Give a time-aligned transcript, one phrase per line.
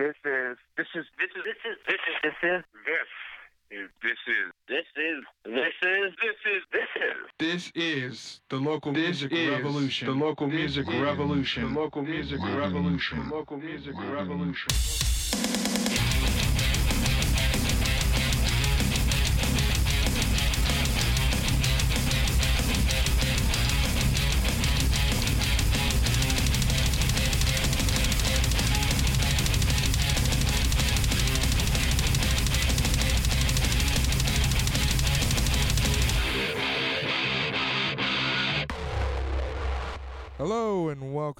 [0.00, 3.04] This is this is This is this is this is this
[3.68, 8.92] is this is this is this is this is this is This is the local
[8.92, 10.06] music revolution.
[10.08, 11.74] the local music revolution.
[11.74, 13.28] The local music revolution.
[13.28, 15.59] The local music revolution.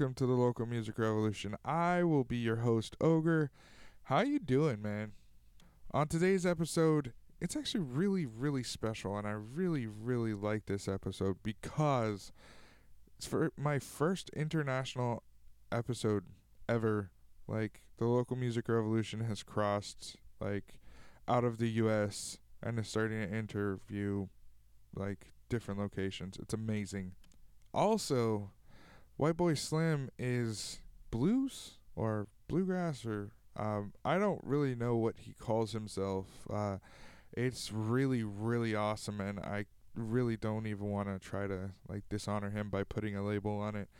[0.00, 1.54] Welcome to the local music revolution.
[1.62, 3.50] I will be your host, Ogre.
[4.04, 5.12] How you doing, man?
[5.90, 11.36] On today's episode, it's actually really, really special, and I really, really like this episode
[11.42, 12.32] because
[13.18, 15.22] it's for my first international
[15.70, 16.24] episode
[16.66, 17.10] ever.
[17.46, 20.80] Like the local music revolution has crossed like
[21.28, 22.38] out of the U.S.
[22.62, 24.28] and is starting to interview
[24.96, 26.38] like different locations.
[26.38, 27.12] It's amazing.
[27.74, 28.50] Also,
[29.20, 35.34] White Boy Slim is blues or bluegrass or um, I don't really know what he
[35.34, 36.24] calls himself.
[36.48, 36.78] Uh,
[37.34, 42.48] it's really really awesome, and I really don't even want to try to like dishonor
[42.48, 43.90] him by putting a label on it.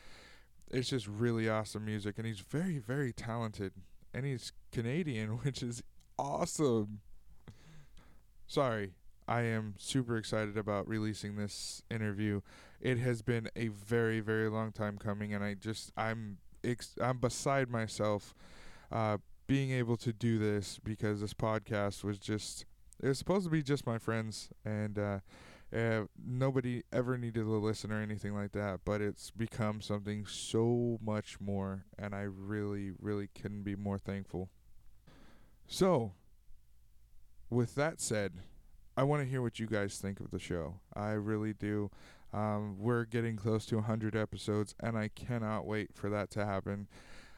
[0.71, 3.75] It's just really awesome music, and he's very very talented,
[4.15, 5.83] and he's Canadian, which is
[6.19, 7.01] awesome.
[8.47, 8.95] Sorry,
[9.29, 12.41] I am super excited about releasing this interview.
[12.81, 17.19] It has been a very, very long time coming, and I just I'm ex- I'm
[17.19, 18.35] beside myself
[18.91, 22.65] uh, being able to do this because this podcast was just
[23.03, 25.19] it was supposed to be just my friends, and uh,
[25.75, 28.81] uh, nobody ever needed to listen or anything like that.
[28.85, 34.51] But it's become something so much more, and I really, really couldn't be more thankful.
[35.67, 36.13] So,
[37.49, 38.33] with that said,
[38.97, 40.81] I want to hear what you guys think of the show.
[40.95, 41.91] I really do.
[42.33, 46.89] Um, we're getting close to 100 episodes, and I cannot wait for that to happen.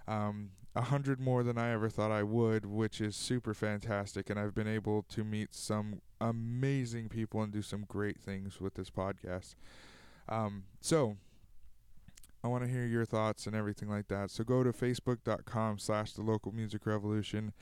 [0.07, 4.31] Um, 100 more than I ever thought I would, which is super fantastic.
[4.31, 8.75] And I've been able to meet some amazing people and do some great things with
[8.75, 9.55] this podcast.
[10.29, 11.17] Um, so,
[12.45, 14.31] I want to hear your thoughts and everything like that.
[14.31, 17.53] So go to facebook.com slash the local music revolution.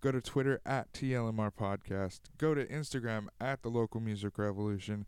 [0.00, 2.20] Go to Twitter at TLMR podcast.
[2.38, 5.04] Go to Instagram at the local music revolution.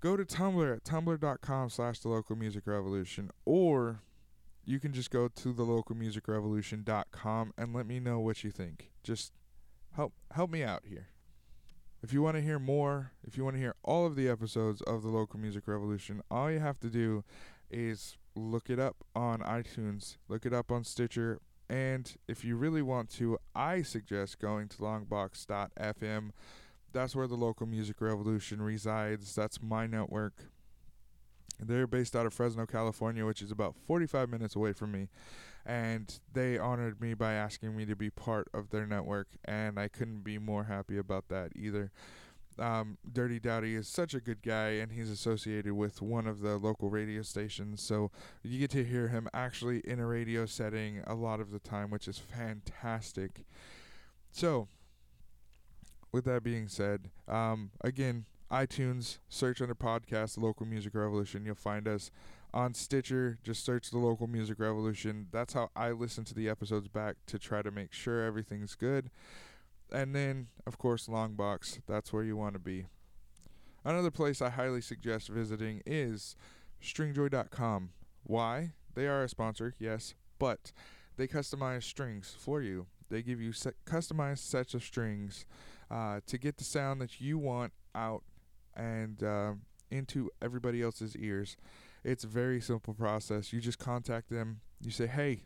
[0.00, 3.30] Go to Tumblr at tumblr.com slash the local music revolution.
[3.44, 4.02] Or
[4.64, 8.90] you can just go to the local music and let me know what you think.
[9.02, 9.32] Just
[9.96, 11.08] help help me out here.
[12.02, 14.82] If you want to hear more, if you want to hear all of the episodes
[14.82, 17.24] of the local music revolution, all you have to do
[17.70, 22.82] is look it up on iTunes, look it up on Stitcher, and if you really
[22.82, 26.30] want to, I suggest going to longbox.fm.
[26.92, 29.34] That's where the local music revolution resides.
[29.34, 30.34] That's my network.
[31.60, 35.08] They're based out of Fresno, California, which is about 45 minutes away from me.
[35.66, 39.88] And they honored me by asking me to be part of their network, and I
[39.88, 41.90] couldn't be more happy about that either
[42.58, 46.56] um, Dirty Dowdy is such a good guy, and he's associated with one of the
[46.56, 47.82] local radio stations.
[47.82, 48.10] So
[48.42, 51.90] you get to hear him actually in a radio setting a lot of the time,
[51.90, 53.44] which is fantastic.
[54.30, 54.68] So,
[56.12, 61.44] with that being said, um, again, iTunes, search under podcast, Local Music Revolution.
[61.44, 62.10] You'll find us
[62.54, 63.38] on Stitcher.
[63.42, 65.26] Just search The Local Music Revolution.
[65.30, 69.10] That's how I listen to the episodes back to try to make sure everything's good
[69.92, 72.86] and then of course longbox that's where you want to be
[73.84, 76.36] another place i highly suggest visiting is
[76.82, 77.90] stringjoy.com
[78.24, 80.72] why they are a sponsor yes but
[81.16, 83.50] they customize strings for you they give you
[83.86, 85.46] customized sets of strings
[85.90, 88.22] uh, to get the sound that you want out
[88.76, 89.52] and uh,
[89.90, 91.56] into everybody else's ears.
[92.04, 93.52] It's a very simple process.
[93.52, 94.60] You just contact them.
[94.80, 95.44] You say hey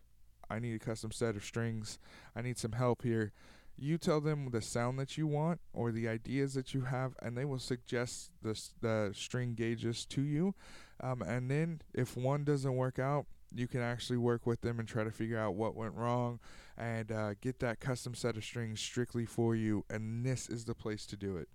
[0.52, 1.98] i need a custom set of strings.
[2.36, 3.32] I need some help here.
[3.78, 7.36] You tell them the sound that you want or the ideas that you have and
[7.36, 10.54] they will suggest the, the string gauges to you.
[11.00, 14.88] Um, and then if one doesn't work out you can actually work with them and
[14.88, 16.38] try to figure out what went wrong
[16.76, 20.74] and uh, get that custom set of strings strictly for you and this is the
[20.74, 21.48] place to do it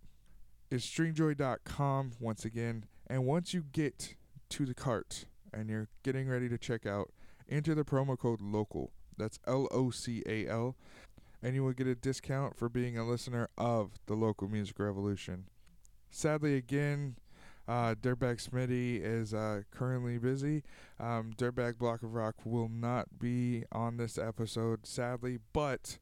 [0.70, 4.16] it's stringjoy.com once again and once you get
[4.50, 7.12] to the cart and you're getting ready to check out
[7.50, 10.76] enter the promo code local that's l-o-c-a-l
[11.42, 15.46] and you will get a discount for being a listener of the local music revolution.
[16.10, 17.16] Sadly, again,
[17.68, 20.64] uh, Dirtbag Smitty is uh, currently busy.
[21.00, 25.98] Um, Dirtbag Block of Rock will not be on this episode, sadly, but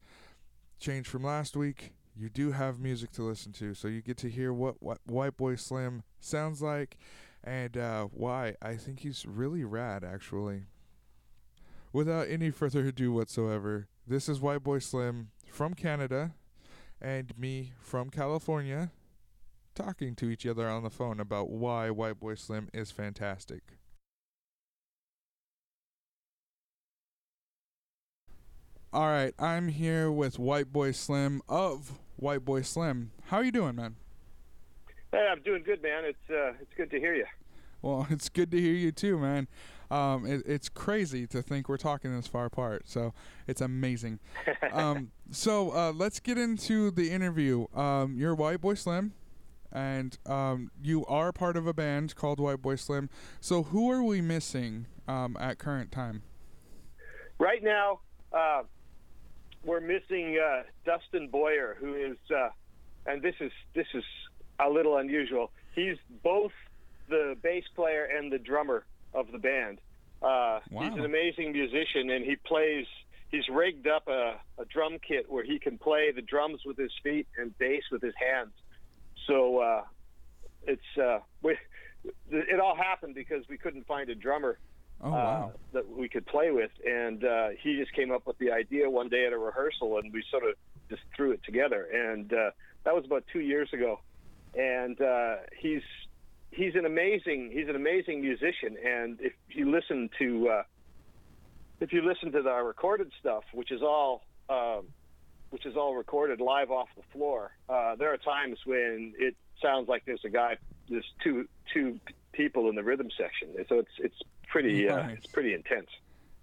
[0.78, 1.92] change from last week.
[2.16, 5.36] You do have music to listen to, so you get to hear what, what White
[5.36, 6.96] Boy Slim sounds like
[7.42, 8.54] and uh, why.
[8.62, 10.64] I think he's really rad, actually.
[11.92, 16.34] Without any further ado whatsoever, this is White Boy Slim from Canada
[17.00, 18.92] and me from California
[19.76, 23.62] talking to each other on the phone about why White Boy Slim is fantastic.
[28.92, 33.12] All right, I'm here with White Boy Slim of White Boy Slim.
[33.26, 33.96] How are you doing, man?
[35.12, 36.04] Hey, I'm doing good, man.
[36.04, 37.26] It's uh, it's good to hear you.
[37.82, 39.48] Well, it's good to hear you too, man.
[39.90, 43.12] Um, it, it's crazy to think we're talking this far apart, so
[43.46, 44.18] it's amazing.
[44.72, 47.66] um, so uh, let's get into the interview.
[47.74, 49.12] Um, you're White Boy Slim,
[49.72, 53.08] and um, you are part of a band called White Boy Slim.
[53.40, 56.22] So who are we missing um, at current time?
[57.38, 58.00] Right now,
[58.32, 58.62] uh,
[59.64, 62.48] we're missing uh, Dustin Boyer, who is, uh,
[63.06, 64.04] and this is this is
[64.58, 65.50] a little unusual.
[65.74, 66.52] He's both
[67.08, 69.78] the bass player and the drummer of the band.
[70.22, 70.82] Uh, Wow.
[70.82, 72.86] He's an amazing musician, and he plays.
[73.28, 76.92] He's rigged up a, a drum kit where he can play the drums with his
[77.02, 78.52] feet and bass with his hands.
[79.26, 79.82] So uh,
[80.66, 81.56] it's uh, we,
[82.30, 84.58] it all happened because we couldn't find a drummer
[85.02, 88.50] Oh uh, that we could play with, and uh, he just came up with the
[88.50, 90.54] idea one day at a rehearsal, and we sort of
[90.88, 92.50] just threw it together, and uh,
[92.84, 94.00] that was about two years ago,
[94.54, 95.82] and uh, he's
[96.50, 100.62] he's an amazing he's an amazing musician, and if you listen to uh,
[101.80, 104.86] if you listen to our recorded stuff, which is all um,
[105.50, 109.88] which is all recorded live off the floor, uh, there are times when it sounds
[109.88, 110.56] like there's a guy,
[110.88, 111.98] there's two two
[112.32, 115.88] people in the rhythm section, so it's it's pretty uh, it's pretty intense.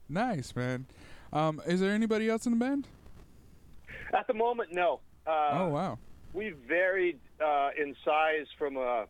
[0.10, 0.86] Nice, man.
[1.32, 2.88] Um, is there anybody else in the band?
[4.14, 5.00] At the moment, no.
[5.26, 6.00] Uh, oh wow!
[6.34, 9.06] We've varied uh, in size from a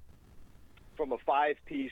[0.96, 1.92] from a five piece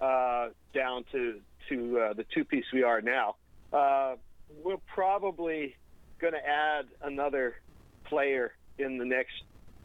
[0.00, 3.36] uh, down to to uh, the two piece we are now.
[3.72, 4.16] Uh,
[4.64, 5.76] we'll probably
[6.22, 7.56] going to add another
[8.04, 9.42] player in the next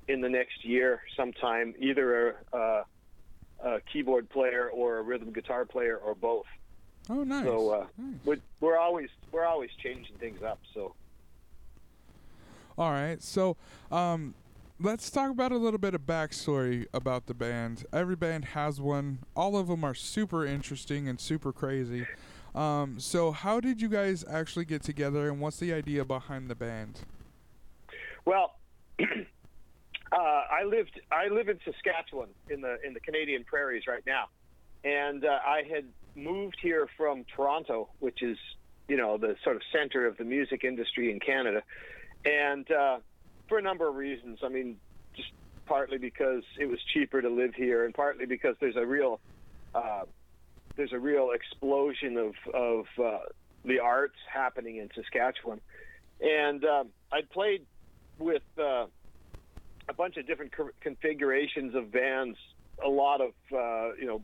[0.07, 2.86] in the next year sometime, either a, a,
[3.62, 6.45] a keyboard player or a rhythm guitar player or both.
[7.10, 7.44] Oh nice.
[7.44, 8.16] So uh, nice.
[8.24, 10.60] we're, we're always we're always changing things up.
[10.74, 10.94] So.
[12.78, 13.57] All right, so
[13.92, 14.36] um,
[14.80, 17.86] let's talk about a little bit of backstory about the band.
[17.92, 19.19] Every band has one.
[19.36, 22.06] All of them are super interesting and super crazy.
[22.57, 26.56] Um, so, how did you guys actually get together, and what's the idea behind the
[26.56, 27.01] band?
[28.25, 28.56] Well,
[29.00, 29.06] uh,
[30.15, 34.30] I lived I live in Saskatchewan in the in the Canadian prairies right now,
[34.83, 38.39] and uh, I had moved here from Toronto, which is
[38.88, 41.62] you know the sort of center of the music industry in Canada,
[42.25, 42.98] and uh,
[43.48, 44.39] for a number of reasons.
[44.44, 44.77] I mean,
[45.15, 45.30] just
[45.68, 49.19] partly because it was cheaper to live here, and partly because there's a real
[49.75, 50.06] uh,
[50.77, 53.19] there's a real explosion of of uh,
[53.65, 55.59] the arts happening in Saskatchewan,
[56.21, 57.65] and um, I'd played
[58.19, 58.85] with uh,
[59.89, 62.38] a bunch of different co- configurations of bands,
[62.83, 64.21] a lot of uh, you know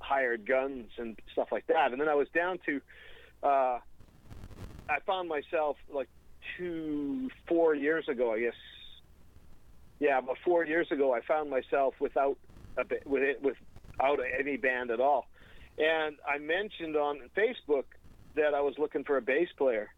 [0.00, 1.92] hired guns and stuff like that.
[1.92, 2.80] And then I was down to,
[3.42, 3.78] uh,
[4.88, 6.08] I found myself like
[6.56, 8.54] two, four years ago, I guess.
[9.98, 12.36] Yeah, about four years ago, I found myself without
[12.76, 15.26] a with it, without any band at all.
[15.78, 17.84] And I mentioned on Facebook
[18.34, 19.88] that I was looking for a bass player,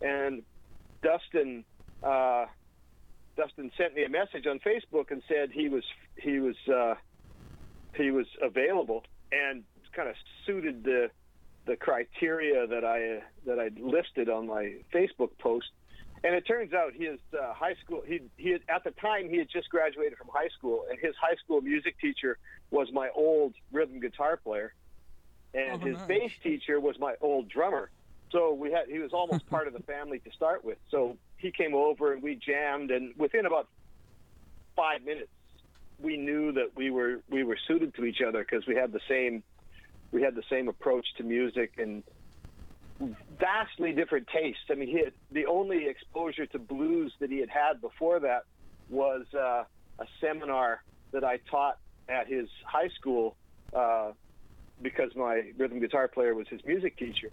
[0.00, 0.42] and
[1.02, 1.64] Dustin.
[2.02, 2.46] Uh,
[3.36, 5.84] Dustin sent me a message on Facebook and said he was
[6.16, 6.94] he was uh,
[7.94, 10.14] he was available and kind of
[10.46, 11.10] suited the
[11.66, 15.66] the criteria that I that I listed on my Facebook post.
[16.24, 19.38] And it turns out his uh, high school he he had, at the time he
[19.38, 22.38] had just graduated from high school and his high school music teacher
[22.70, 24.72] was my old rhythm guitar player
[25.54, 26.08] and Oh, his nice.
[26.08, 27.90] bass teacher was my old drummer.
[28.30, 30.78] So we had he was almost part of the family to start with.
[30.90, 33.68] So he came over and we jammed and within about
[34.76, 35.30] 5 minutes
[36.00, 39.00] we knew that we were we were suited to each other because we had the
[39.08, 39.42] same
[40.12, 42.02] we had the same approach to music and
[43.38, 44.62] vastly different tastes.
[44.70, 48.42] I mean, he had, the only exposure to blues that he had had before that
[48.88, 49.64] was uh,
[50.00, 51.76] a seminar that I taught
[52.08, 53.36] at his high school
[53.76, 54.12] uh,
[54.82, 57.30] because my rhythm guitar player was his music teacher.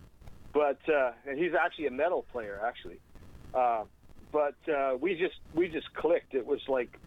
[0.53, 2.99] But uh, and he's actually a metal player, actually.
[3.53, 3.83] Uh,
[4.31, 6.33] but uh, we just we just clicked.
[6.33, 6.99] It was like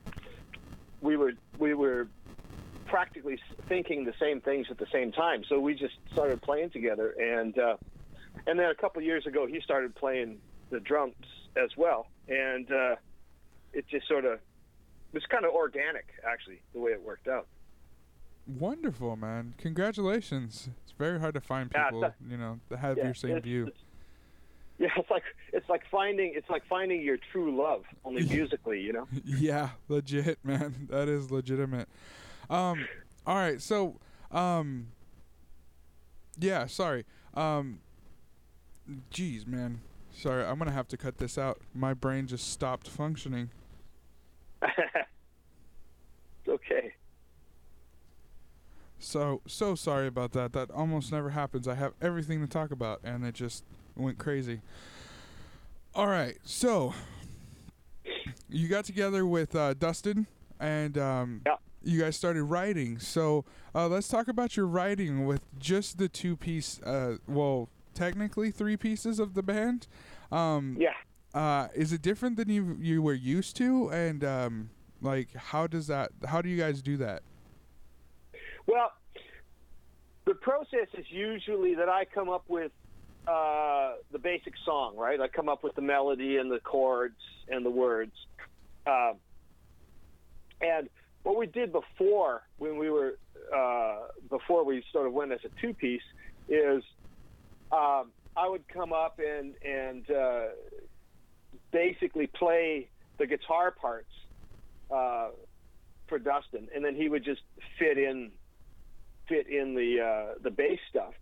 [1.01, 2.09] we were we were
[2.87, 5.45] practically thinking the same things at the same time.
[5.49, 7.77] So we just started playing together, and uh,
[8.47, 10.39] and then a couple years ago he started playing
[10.71, 11.15] the drums
[11.57, 12.97] as well, and uh,
[13.73, 14.41] it just sort of
[15.13, 17.47] was kind of organic, actually, the way it worked out.
[18.49, 19.55] Wonderful, man.
[19.59, 20.71] Congratulations.
[20.83, 23.45] It's very hard to find Yeah, people, you know, that have Yeah, your same it's-
[23.45, 23.67] view.
[23.67, 23.83] it's-
[24.79, 28.93] yeah, it's like it's like finding it's like finding your true love, only musically, you
[28.93, 29.07] know.
[29.25, 30.87] yeah, legit, man.
[30.91, 31.89] That is legitimate.
[32.49, 32.87] Um,
[33.27, 33.99] all right, so,
[34.31, 34.89] um,
[36.39, 37.05] yeah, sorry.
[37.35, 37.81] Um,
[39.11, 39.81] geez, man.
[40.13, 41.61] Sorry, I'm gonna have to cut this out.
[41.75, 43.51] My brain just stopped functioning.
[44.63, 46.95] It's okay.
[48.99, 50.53] So so sorry about that.
[50.53, 51.69] That almost never happens.
[51.69, 53.65] I have everything to talk about, and it just
[53.97, 54.61] went crazy.
[55.95, 56.95] All right, so
[58.49, 60.27] you got together with uh, Dustin,
[60.61, 61.57] and um, Yeah.
[61.83, 62.99] you guys started writing.
[62.99, 66.81] So uh, let's talk about your writing with just the two piece.
[66.83, 69.87] Uh, well, technically three pieces of the band.
[70.31, 70.95] Um, Yeah.
[71.35, 73.89] uh, is it different than you you were used to?
[73.91, 76.11] And um, like, how does that?
[76.27, 77.23] How do you guys do that?
[78.69, 78.93] Well,
[80.27, 82.71] the process is usually that I come up with
[83.27, 85.19] uh, the basic song, right?
[85.19, 87.17] I come up with the melody and the chords
[87.49, 88.13] and the words.
[88.87, 89.15] Uh,
[90.61, 90.91] and
[91.23, 93.19] what we did before, when we were
[93.57, 96.03] uh, before we sort of went as a two piece,
[96.51, 96.83] is
[97.73, 100.43] um, I would come up and and uh,
[101.73, 104.13] basically play the guitar parts
[104.95, 105.29] uh,
[106.07, 107.41] for Dustin, and then he would just
[107.79, 108.31] fit in
[109.29, 111.15] fit in the uh, the bass stuff.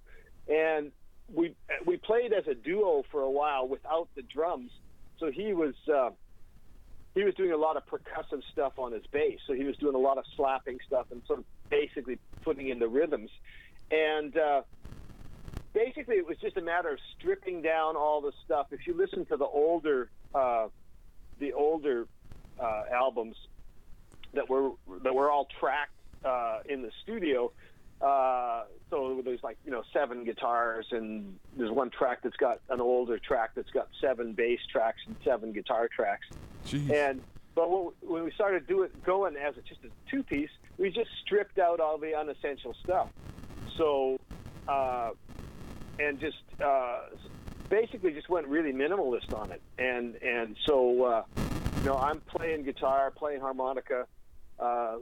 [0.49, 0.93] And
[1.33, 4.71] we we played as a duo for a while without the drums,
[5.19, 6.11] so he was uh,
[7.15, 9.39] he was doing a lot of percussive stuff on his bass.
[9.47, 12.79] So he was doing a lot of slapping stuff and sort of basically putting in
[12.79, 13.31] the rhythms.
[13.91, 14.63] And uh,
[15.73, 18.69] basically, it was just a matter of stripping down all the stuff.
[18.71, 20.69] If you listen to the older uh,
[21.39, 22.07] the older
[22.61, 23.37] uh, albums
[24.35, 24.71] that were
[25.03, 25.93] that were all tracked
[26.25, 27.53] uh, in the studio.
[28.01, 32.81] Uh, so there's like you know seven guitars, and there's one track that's got an
[32.81, 36.27] older track that's got seven bass tracks and seven guitar tracks.
[36.67, 36.91] Jeez.
[36.91, 37.23] And
[37.55, 40.91] but when when we started do it going as a, just a two piece, we
[40.91, 43.09] just stripped out all the unessential stuff.
[43.79, 44.19] So
[44.69, 45.11] uh,
[45.99, 47.01] and just uh,
[47.69, 49.63] basically just went really minimalist on it.
[49.79, 51.23] And and so uh,
[51.79, 54.07] you know I'm playing guitar, playing harmonica,
[54.59, 54.97] uh,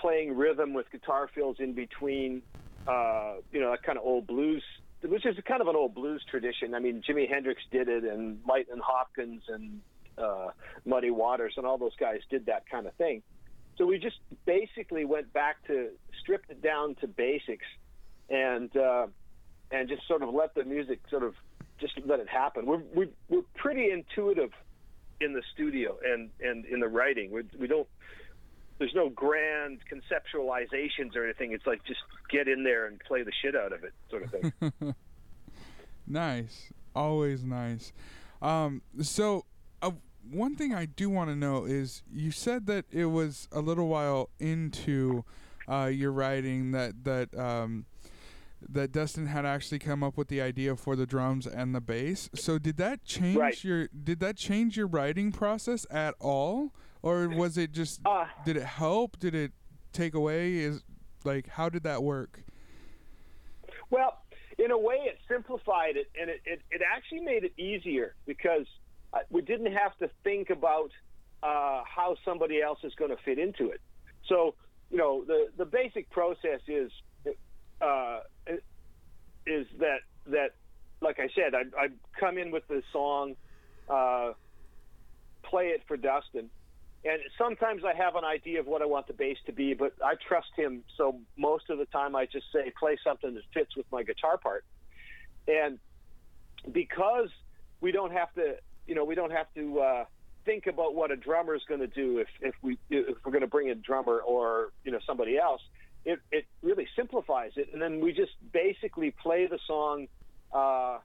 [0.00, 2.42] playing rhythm with guitar fills in between.
[2.86, 4.62] Uh, you know that kind of old blues,
[5.02, 6.74] which is kind of an old blues tradition.
[6.74, 9.80] I mean Jimi Hendrix did it, and Lightning Hopkins and
[10.16, 10.48] uh,
[10.84, 13.22] Muddy Waters and all those guys did that kind of thing.
[13.76, 15.90] So we just basically went back to
[16.20, 17.66] stripped it down to basics,
[18.28, 19.06] and uh,
[19.70, 21.34] and just sort of let the music sort of
[21.80, 22.66] just let it happen.
[22.66, 24.50] We're we, we're pretty intuitive
[25.20, 27.30] in the studio and and in the writing.
[27.30, 27.88] We we don't.
[28.78, 31.52] There's no grand conceptualizations or anything.
[31.52, 34.30] It's like just get in there and play the shit out of it, sort of
[34.30, 34.94] thing.
[36.06, 36.72] Nice.
[36.94, 37.92] Always nice.
[38.40, 39.44] Um, so,
[39.82, 39.90] uh,
[40.30, 43.88] one thing I do want to know is you said that it was a little
[43.88, 45.24] while into
[45.70, 47.84] uh, your writing that that um,
[48.68, 52.30] that Dustin had actually come up with the idea for the drums and the bass.
[52.34, 53.62] So did that change Right.
[53.64, 58.56] your did that change your writing process at all, or was it just Uh, did
[58.56, 59.18] it help?
[59.18, 59.52] Did it
[59.92, 60.58] take away?
[60.58, 60.82] Is
[61.24, 62.42] like how did that work?
[63.90, 64.22] Well,
[64.58, 68.66] in a way, it simplified it, and it, it, it actually made it easier because
[69.12, 70.90] uh, we didn't have to think about
[71.42, 73.80] uh, how somebody else is going to fit into it.
[74.26, 74.54] So,
[74.90, 76.90] you know, the, the basic process is
[77.80, 78.20] uh,
[79.46, 80.50] is that that,
[81.00, 81.88] like I said, I, I
[82.18, 83.36] come in with the song,
[83.88, 84.32] uh,
[85.44, 86.50] play it for Dustin,
[87.04, 89.94] and sometimes I have an idea of what I want the bass to be, but
[90.04, 90.82] I trust him.
[90.96, 94.36] So most of the time, I just say, play something that fits with my guitar
[94.36, 94.64] part.
[95.46, 95.78] And
[96.72, 97.28] because
[97.80, 100.04] we don't have to, you know, we don't have to uh,
[100.44, 103.42] think about what a drummer is going to do if, if we if we're going
[103.42, 105.60] to bring in a drummer or you know somebody else.
[106.04, 110.08] It it really simplifies it, and then we just basically play the song.
[110.52, 110.98] Uh,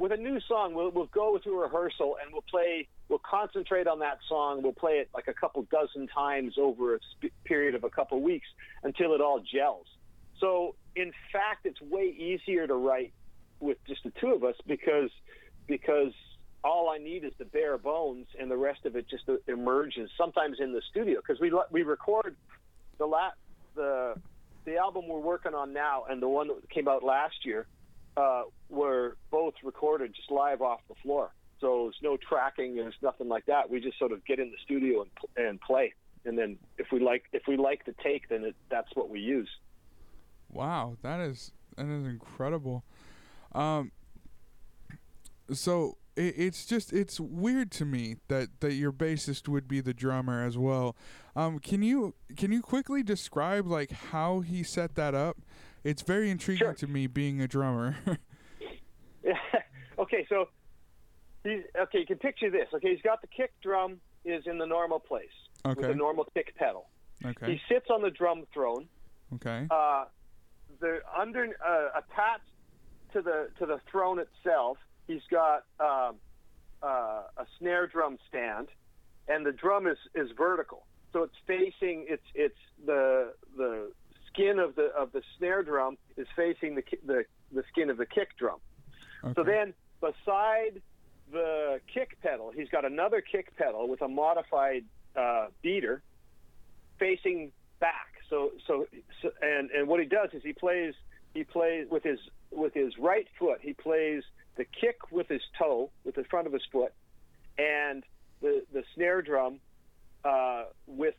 [0.00, 3.98] with a new song, we'll, we'll go through rehearsal and we'll play, we'll concentrate on
[3.98, 4.62] that song.
[4.62, 8.20] We'll play it like a couple dozen times over a sp- period of a couple
[8.22, 8.46] weeks
[8.82, 9.86] until it all gels.
[10.40, 13.12] So, in fact, it's way easier to write
[13.60, 15.10] with just the two of us because
[15.66, 16.12] because
[16.64, 20.10] all I need is the bare bones, and the rest of it just emerges.
[20.16, 22.36] Sometimes in the studio because we we record
[22.96, 23.36] the la-
[23.76, 24.14] the
[24.64, 27.66] the album we're working on now and the one that came out last year
[28.16, 31.32] uh, were both recorded just live off the floor.
[31.60, 32.76] So there's no tracking.
[32.76, 33.70] There's nothing like that.
[33.70, 35.94] We just sort of get in the studio and and play.
[36.24, 39.20] And then if we like if we like the take, then it, that's what we
[39.20, 39.48] use.
[40.48, 42.84] Wow, that is that is incredible.
[43.52, 43.92] Um,
[45.52, 49.94] so it, it's just it's weird to me that that your bassist would be the
[49.94, 50.96] drummer as well.
[51.36, 55.38] Um, can you can you quickly describe like how he set that up?
[55.84, 56.74] It's very intriguing Sure.
[56.74, 57.96] to me being a drummer.
[59.24, 59.34] yeah.
[59.98, 60.48] okay, so
[61.44, 62.00] he's okay.
[62.00, 62.68] You can picture this.
[62.74, 65.28] Okay, he's got the kick drum is in the normal place
[65.64, 65.88] with okay.
[65.88, 66.88] the normal kick pedal.
[67.24, 67.52] Okay.
[67.52, 68.86] He sits on the drum throne.
[69.34, 69.66] Okay.
[69.70, 70.04] Uh,
[70.80, 72.44] the under uh, attached
[73.12, 76.16] to the to the throne itself, he's got um,
[76.82, 78.68] uh, a snare drum stand,
[79.28, 83.92] and the drum is, is vertical, so it's facing it's it's the the
[84.32, 88.06] skin of the of the snare drum is facing the the the skin of the
[88.06, 88.58] kick drum.
[89.34, 90.80] So then beside
[91.30, 94.84] the kick pedal, he's got another kick pedal with a modified
[95.14, 96.02] uh, beater
[96.98, 98.14] facing back.
[98.28, 98.86] So, so,
[99.20, 100.94] so, and and what he does is he plays
[101.34, 102.18] he plays with his
[102.50, 103.58] with his right foot.
[103.60, 104.22] He plays
[104.56, 106.92] the kick with his toe, with the front of his foot,
[107.58, 108.04] and
[108.40, 109.60] the the snare drum
[110.24, 111.14] uh, with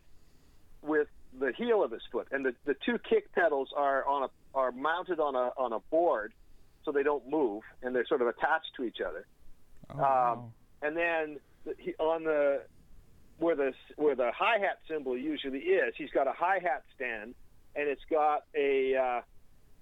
[0.82, 1.08] with
[1.39, 2.27] the heel of his foot.
[2.31, 5.79] And the, the two kick pedals are on a are mounted on a on a
[5.79, 6.33] board,
[6.83, 9.25] so they don't move, and they're sort of attached to each other
[9.93, 10.51] Oh, wow.
[10.81, 11.39] and then
[11.77, 12.61] he, on the
[13.39, 17.33] where the where the hi hat cymbal usually is, he's got a hi hat stand,
[17.75, 19.21] and it's got a uh,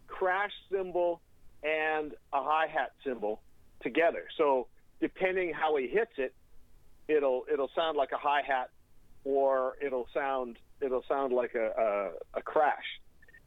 [0.08, 1.22] crash cymbal
[1.64, 3.42] and a hi hat cymbal
[3.82, 4.26] together.
[4.38, 4.68] So
[5.02, 6.34] depending how he hits it,
[7.08, 8.70] it'll it'll sound like a hi hat,
[9.24, 13.00] or it'll sound it'll sound like a, a a crash.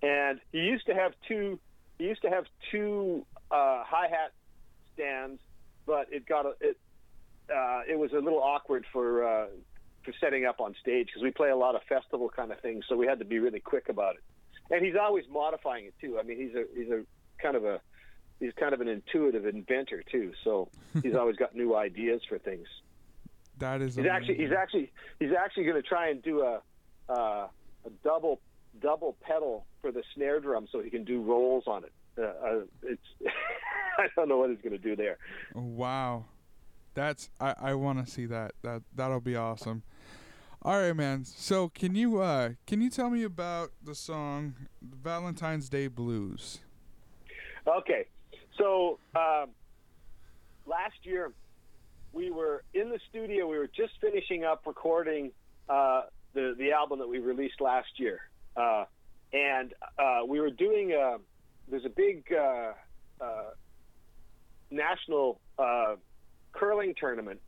[0.03, 1.59] And he used to have two
[1.99, 4.33] he used to have two uh, hi hat
[4.95, 5.41] stands
[5.87, 6.79] but it got a, it
[7.55, 9.47] uh, it was a little awkward for uh,
[10.05, 12.85] for setting up on stage because we play a lot of festival kind of things,
[12.89, 14.23] so we had to be really quick about it.
[14.75, 16.19] And he's always modifying it too.
[16.19, 17.03] I mean, he's a he's a
[17.41, 17.81] kind of a
[18.41, 20.33] he's kind of an intuitive inventor too.
[20.45, 20.69] So
[21.03, 22.67] he's always got new ideas for things.
[23.63, 26.61] That is He's actually he's actually he's actually going to try and do a
[27.09, 27.49] uh,
[27.85, 28.41] a double
[28.81, 31.93] double pedal for the snare drum so he can do rolls on it.
[32.19, 33.03] Uh, uh, it's
[33.99, 35.19] I don't know what he's going to do there.
[35.55, 36.27] Wow.
[36.95, 38.53] That's I, I want to see that.
[38.63, 39.83] That that'll be awesome.
[40.65, 41.25] All right, man.
[41.25, 46.61] So, can you uh can you tell me about the song Valentine's Day Blues?
[47.67, 48.07] Okay,
[48.59, 49.51] so um,
[50.67, 51.33] last year
[52.13, 53.49] we were in the studio.
[53.49, 55.33] We were just finishing up recording
[55.69, 56.03] uh,
[56.35, 58.21] the the album that we released last year,
[58.57, 58.85] uh,
[59.33, 60.93] and uh, we were doing.
[60.93, 61.19] A,
[61.69, 62.73] there's a big uh,
[63.21, 63.51] uh,
[64.71, 65.97] national uh,
[66.53, 67.41] curling tournament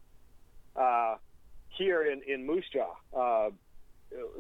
[0.77, 1.16] uh,
[1.68, 3.50] here in in Moose Jaw, uh,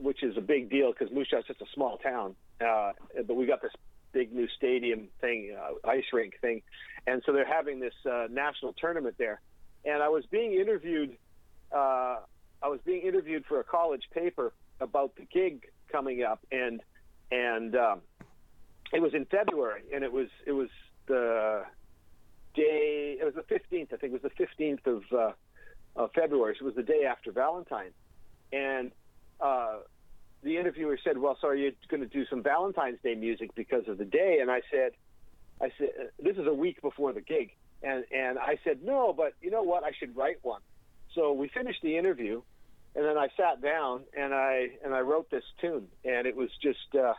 [0.00, 2.34] which is a big deal because Moose Jaw is just a small town.
[2.60, 2.92] Uh,
[3.26, 3.72] but we got this
[4.12, 6.62] big new stadium thing, uh, ice rink thing,
[7.06, 9.40] and so they're having this uh, national tournament there.
[9.84, 11.16] And I was being interviewed.
[11.72, 12.18] Uh,
[12.62, 16.80] I was being interviewed for a college paper about the gig coming up, and
[17.30, 18.00] and um,
[18.92, 20.68] it was in February, and it was it was
[21.06, 21.64] the
[22.54, 23.18] day.
[23.20, 23.92] It was the fifteenth.
[23.92, 25.32] I think it was the fifteenth of uh,
[25.96, 26.56] of February.
[26.58, 27.92] So it was the day after Valentine,
[28.52, 28.92] and
[29.40, 29.78] uh,
[30.42, 33.88] the interviewer said, "Well, so are you going to do some Valentine's Day music because
[33.88, 34.92] of the day?" And I said,
[35.60, 35.88] "I said
[36.22, 37.50] this is a week before the gig,"
[37.84, 39.84] and and I said, "No, but you know what?
[39.84, 40.60] I should write one."
[41.14, 42.42] So we finished the interview,
[42.94, 46.50] and then I sat down and I and I wrote this tune, and it was
[46.62, 46.94] just.
[46.94, 47.14] Uh,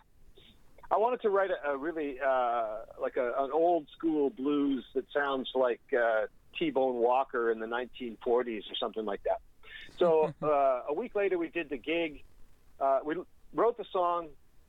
[0.91, 5.05] I wanted to write a, a really uh, like a, an old school blues that
[5.11, 6.27] sounds like uh,
[6.59, 9.41] T-Bone Walker in the 1940s or something like that.
[9.97, 12.23] So uh, a week later, we did the gig.
[12.79, 13.15] Uh, we
[13.53, 14.27] wrote the song,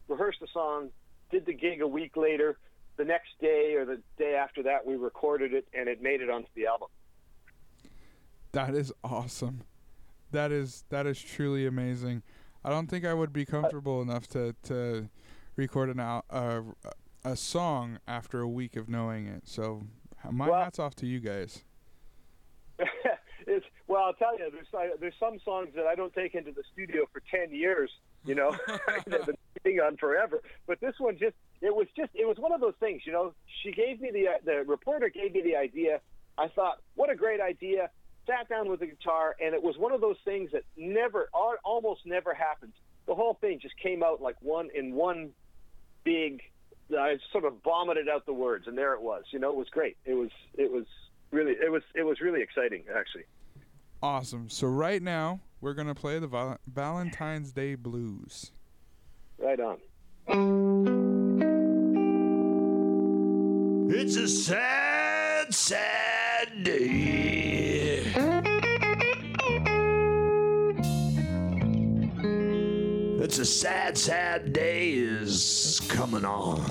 [0.08, 0.88] rehearsed the song,
[1.30, 2.56] did the gig a week later.
[2.96, 6.30] The next day or the day after that, we recorded it and it made it
[6.30, 6.88] onto the album.
[8.52, 9.62] That is awesome.
[10.32, 12.22] That is that is truly amazing.
[12.64, 15.08] I don't think I would be comfortable enough to to
[15.56, 16.62] record an al- uh,
[17.24, 19.42] a song after a week of knowing it.
[19.46, 19.82] So
[20.30, 21.64] my Well- hats off to you guys.
[23.46, 26.52] it's well, I'll tell you, there's uh, there's some songs that I don't take into
[26.52, 27.90] the studio for ten years.
[28.24, 28.80] You know, that
[29.20, 29.36] I've been
[29.74, 30.42] on forever.
[30.66, 33.02] But this one just it was just it was one of those things.
[33.04, 36.00] You know, she gave me the uh, the reporter gave me the idea.
[36.38, 37.90] I thought, what a great idea.
[38.26, 41.54] Sat down with the guitar, and it was one of those things that never, al-
[41.64, 42.74] almost never happens.
[43.06, 45.30] The whole thing just came out like one in one
[46.04, 46.42] big.
[46.92, 49.24] Uh, I sort of vomited out the words, and there it was.
[49.30, 49.96] You know, it was great.
[50.04, 50.86] It was it was
[51.30, 53.24] really, it was it was really exciting actually.
[54.02, 54.50] Awesome.
[54.50, 58.52] So right now we're gonna play the Val- Valentine's Day Blues.
[59.38, 59.76] Right on.
[63.90, 68.02] It's a sad, sad day.
[73.22, 76.64] It's a sad, sad day is coming on.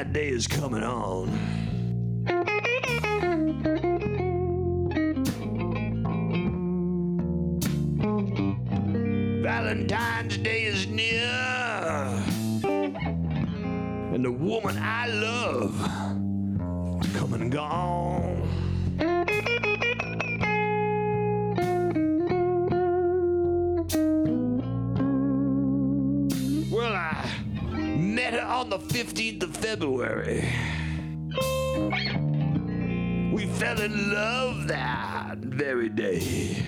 [0.00, 1.28] Sad day is coming on.
[9.42, 11.20] Valentine's Day is near.
[14.14, 15.76] And the woman I love
[17.12, 18.29] come and gone.
[28.72, 30.48] On the 15th of February.
[33.32, 36.64] We fell in love that very day.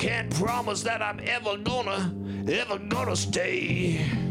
[0.00, 2.10] Can't promise that I'm ever gonna,
[2.48, 4.29] ever gonna stay.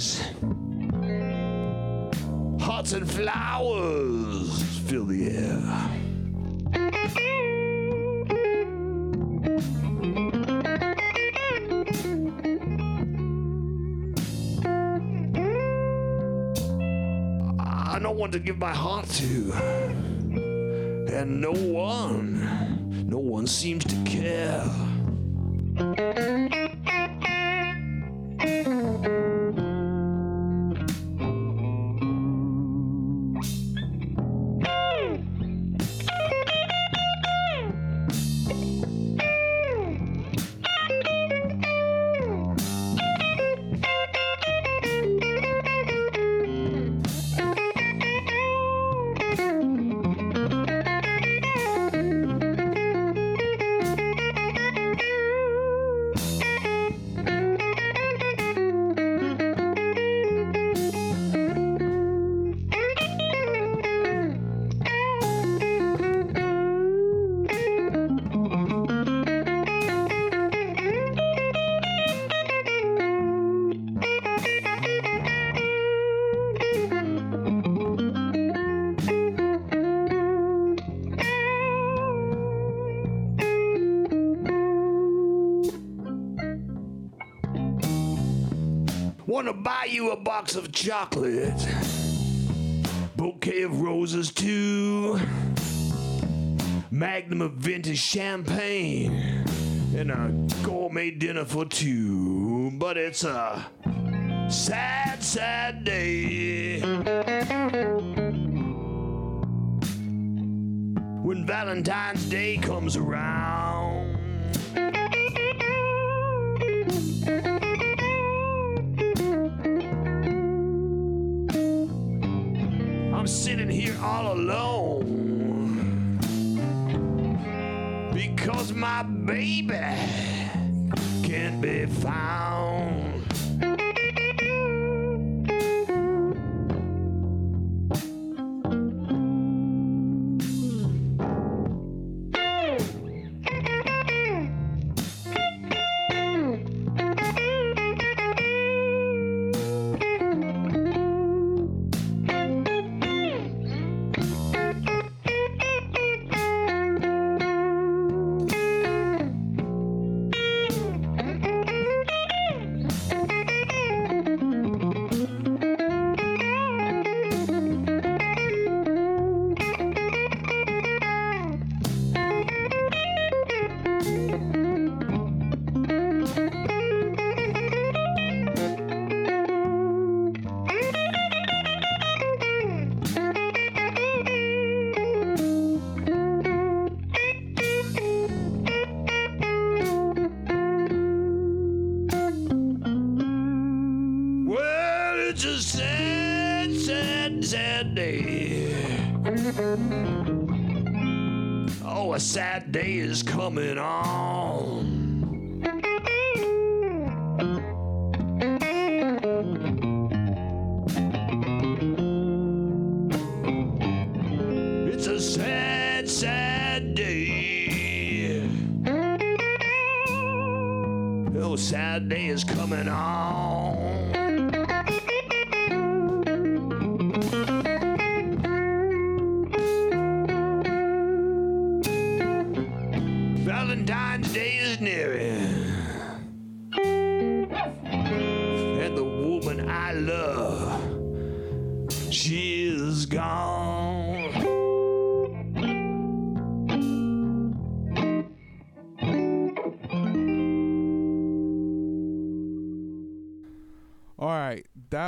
[0.00, 0.20] Expectations.
[2.60, 5.60] Hearts and flowers fill the air.
[17.58, 19.52] I know one to give my heart to.
[21.12, 24.64] And no one, no one seems to care.
[89.42, 91.66] Wanna buy you a box of chocolate,
[93.16, 95.18] bouquet of roses too,
[96.90, 99.10] magnum of vintage champagne,
[99.96, 102.70] and a gourmet dinner for two.
[102.74, 103.66] But it's a
[104.50, 106.82] sad, sad day.
[111.22, 113.39] When Valentine's Day comes around.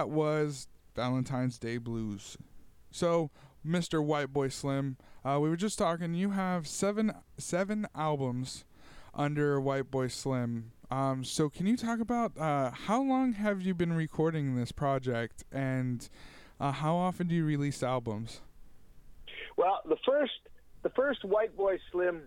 [0.03, 2.37] That was Valentine's Day Blues.
[2.91, 3.31] So,
[3.65, 4.05] Mr.
[4.05, 6.13] White Boy Slim, uh, we were just talking.
[6.13, 8.65] You have seven seven albums
[9.15, 10.73] under White Boy Slim.
[10.91, 15.45] Um, so, can you talk about uh, how long have you been recording this project,
[15.53, 16.09] and
[16.59, 18.41] uh, how often do you release albums?
[19.57, 20.33] Well, the first
[20.83, 22.23] the first White Boy Slim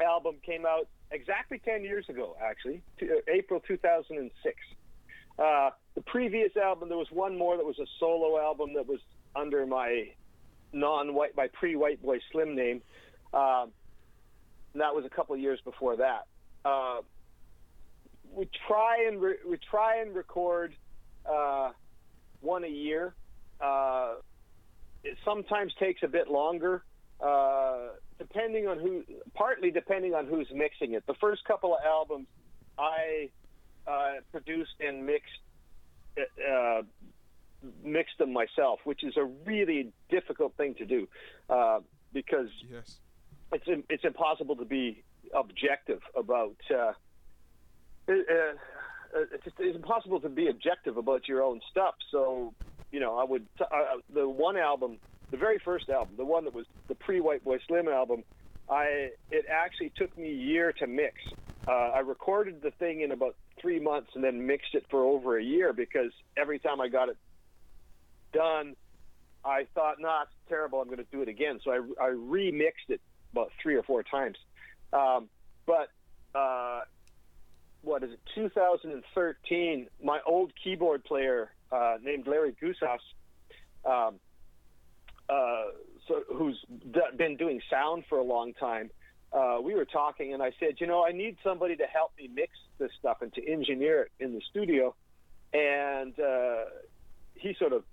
[0.00, 4.54] album came out exactly 10 years ago, actually, uh, April 2006.
[5.38, 9.00] Uh, the previous album, there was one more that was a solo album that was
[9.36, 10.08] under my
[10.72, 12.82] non-white, my pre-White Boy Slim name.
[13.32, 13.70] Um,
[14.74, 16.26] that was a couple of years before that.
[16.64, 17.00] Uh,
[18.32, 20.74] we try and re- we try and record
[21.24, 21.70] uh,
[22.40, 23.14] one a year.
[23.60, 24.14] Uh,
[25.02, 26.84] it sometimes takes a bit longer,
[27.20, 29.04] uh, depending on who.
[29.34, 31.04] Partly depending on who's mixing it.
[31.06, 32.26] The first couple of albums,
[32.78, 33.30] I
[33.88, 35.40] uh, produced and mixed
[36.18, 36.82] uh,
[37.84, 41.08] mixed them myself, which is a really difficult thing to do
[41.50, 41.80] uh,
[42.12, 43.00] because Yes.
[43.52, 45.02] it's it's impossible to be
[45.34, 46.56] objective about.
[46.70, 46.92] Uh,
[48.08, 51.94] uh, uh, it's, just, it's impossible to be objective about your own stuff.
[52.10, 52.54] So,
[52.90, 53.64] you know, I would uh,
[54.12, 54.98] the one album,
[55.30, 58.24] the very first album, the one that was the pre-White Boy Slim album.
[58.70, 61.14] I it actually took me a year to mix.
[61.68, 65.36] Uh, I recorded the thing in about three months and then mixed it for over
[65.36, 67.18] a year because every time I got it
[68.32, 68.74] done,
[69.44, 70.80] I thought, nah, it's terrible.
[70.80, 71.60] I'm going to do it again.
[71.62, 73.02] So I, I remixed it
[73.32, 74.38] about three or four times.
[74.94, 75.28] Um,
[75.66, 75.90] but
[76.34, 76.80] uh,
[77.82, 78.20] what is it?
[78.34, 79.88] 2013.
[80.02, 82.98] My old keyboard player uh, named Larry Gusas,
[83.84, 84.14] um,
[85.28, 85.64] uh,
[86.06, 86.58] so who's
[86.92, 88.90] d- been doing sound for a long time.
[89.32, 92.30] Uh, we were talking, and I said, you know, I need somebody to help me
[92.32, 94.94] mix this stuff and to engineer it in the studio.
[95.52, 96.64] And uh,
[97.34, 97.84] he sort of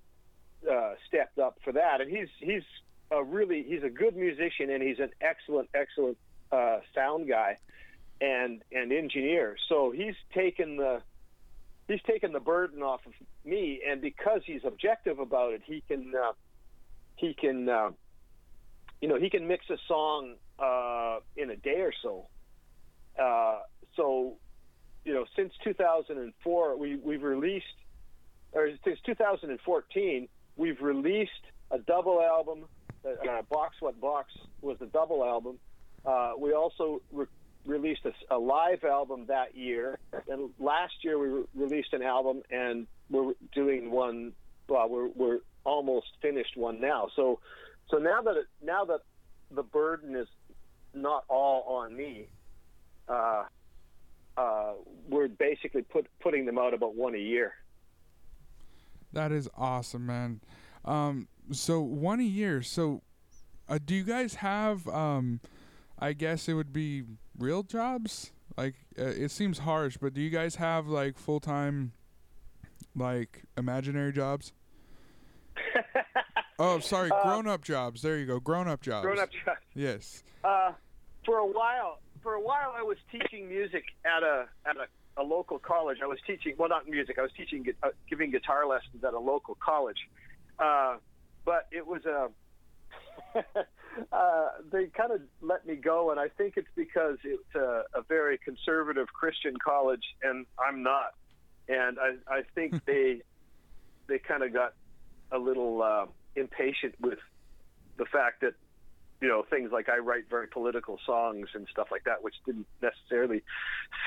[0.70, 2.64] uh, stepped up for that, and he's he's
[3.12, 6.18] a really he's a good musician, and he's an excellent excellent
[6.52, 7.58] uh, sound guy
[8.22, 9.58] and and engineer.
[9.70, 11.02] So he's taken the
[11.88, 16.14] he's taken the burden off of me, and because he's objective about it, he can
[16.16, 16.34] uh,
[17.16, 17.92] he can uh,
[19.02, 22.28] you know he can mix a song uh, in a day or so.
[23.20, 23.60] Uh,
[23.96, 24.38] so
[25.06, 27.66] you know, since 2004, we we've released,
[28.54, 31.32] or since 2014, we've released
[31.72, 32.66] a double album.
[33.06, 35.60] Uh, Box What Box was the double album.
[36.04, 37.28] Uh, we also re-
[37.66, 42.42] released a, a, live album that year, and last year we re- released an album,
[42.50, 44.34] and we're doing one.
[44.68, 47.10] Well, we're we're almost finished one now.
[47.16, 47.40] So,
[47.90, 49.02] so now that it, now that
[49.52, 50.28] the burden is
[50.96, 52.28] not all on me,
[53.08, 53.44] uh,
[54.38, 54.74] uh,
[55.08, 57.54] we're basically put, putting them out about one a year.
[59.14, 60.42] That is awesome, man.
[60.84, 62.62] Um, so one a year.
[62.62, 63.02] So,
[63.70, 64.88] uh, do you guys have?
[64.88, 65.40] Um,
[65.98, 67.04] I guess it would be
[67.38, 68.32] real jobs.
[68.58, 71.94] Like uh, it seems harsh, but do you guys have like full time,
[72.96, 74.52] like imaginary jobs?
[76.60, 78.02] oh, sorry, Uh, grown up jobs.
[78.02, 79.06] There you go, grown up jobs.
[79.06, 79.60] Grown up jobs.
[79.74, 80.24] Yes.
[80.44, 80.74] Uh,
[81.26, 85.24] for a while, for a while, I was teaching music at a at a, a
[85.24, 86.00] local college.
[86.04, 87.18] I was teaching, well, not music.
[87.20, 89.98] I was teaching, uh, giving guitar lessons at a local college.
[90.60, 90.98] Uh,
[91.46, 92.30] but it was a,
[94.12, 98.02] uh, they kind of let me go, and I think it's because it's a, a
[98.08, 101.14] very conservative Christian college, and I'm not.
[101.68, 103.22] And I, I think they,
[104.08, 104.74] they kind of got
[105.32, 107.20] a little uh, impatient with
[107.98, 108.54] the fact that
[109.26, 112.68] you know things like I write very political songs and stuff like that, which didn't
[112.80, 113.42] necessarily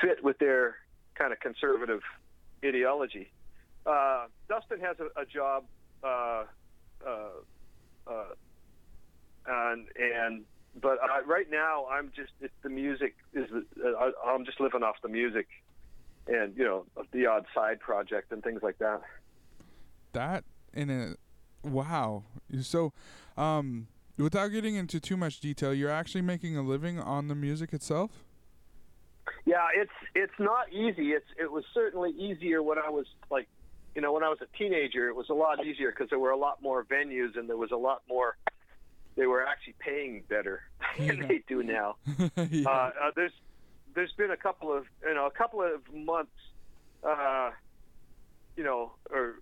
[0.01, 0.77] fit with their
[1.15, 1.99] kind of conservative
[2.63, 3.29] ideology.
[3.85, 5.65] Uh, Dustin has a, a job,
[6.05, 6.43] uh,
[7.05, 7.11] uh,
[8.07, 8.23] uh,
[9.45, 10.45] and and
[10.81, 14.95] but right now I'm just it's the music is uh, I- I'm just living off
[15.03, 15.47] the music,
[16.27, 19.01] and you know the odd side project and things like that.
[20.13, 21.15] That in a
[21.67, 22.23] wow.
[22.61, 22.93] So,
[23.37, 23.87] um,
[24.19, 28.11] without getting into too much detail, you're actually making a living on the music itself.
[29.45, 31.11] Yeah, it's it's not easy.
[31.11, 33.47] It's it was certainly easier when I was like,
[33.95, 35.07] you know, when I was a teenager.
[35.07, 37.71] It was a lot easier because there were a lot more venues and there was
[37.71, 38.37] a lot more.
[39.15, 40.61] They were actually paying better
[40.97, 41.27] than Yeah.
[41.27, 41.95] they do now.
[42.49, 42.67] yeah.
[42.69, 43.31] Uh, uh, there's
[43.95, 46.31] there's been a couple of you know a couple of months,
[47.03, 47.51] uh,
[48.57, 49.35] you know, or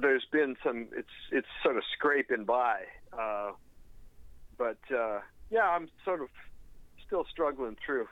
[0.00, 0.88] there's been some.
[0.96, 3.52] It's it's sort of scraping by, uh,
[4.58, 6.28] but uh, yeah, I'm sort of
[7.06, 8.06] still struggling through.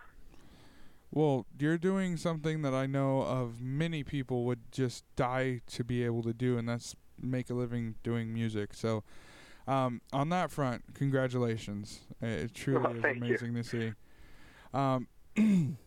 [1.10, 6.04] Well, you're doing something that I know of many people would just die to be
[6.04, 8.74] able to do, and that's make a living doing music.
[8.74, 9.04] So,
[9.68, 12.00] um, on that front, congratulations.
[12.20, 13.24] It truly Oh, is thank you.
[13.26, 13.92] amazing to see.
[14.72, 15.06] Um,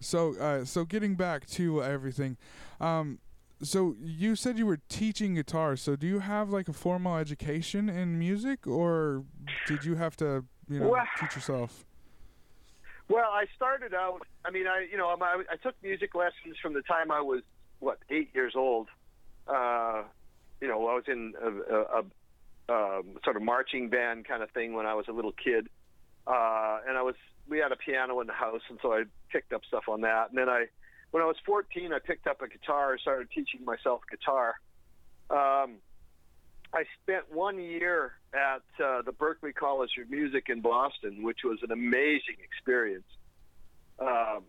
[0.00, 2.38] so, uh, so getting back to everything,
[2.80, 3.18] um,
[3.62, 5.76] so you said you were teaching guitar.
[5.76, 9.24] So, do you have like a formal education in music, or
[9.66, 11.84] did you have to, you know, Well- teach yourself?
[13.08, 14.22] Well, I started out.
[14.44, 17.42] I mean, I you know I, I took music lessons from the time I was
[17.80, 18.88] what eight years old.
[19.46, 20.04] Uh,
[20.60, 24.50] you know, I was in a, a, a um, sort of marching band kind of
[24.52, 25.68] thing when I was a little kid,
[26.26, 27.16] uh, and I was
[27.48, 30.30] we had a piano in the house, and so I picked up stuff on that.
[30.30, 30.66] And then I,
[31.12, 34.54] when I was 14, I picked up a guitar started teaching myself guitar.
[35.30, 35.76] Um,
[36.74, 41.58] I spent one year at uh, the Berklee College of Music in Boston, which was
[41.62, 43.04] an amazing experience.
[43.98, 44.44] Um,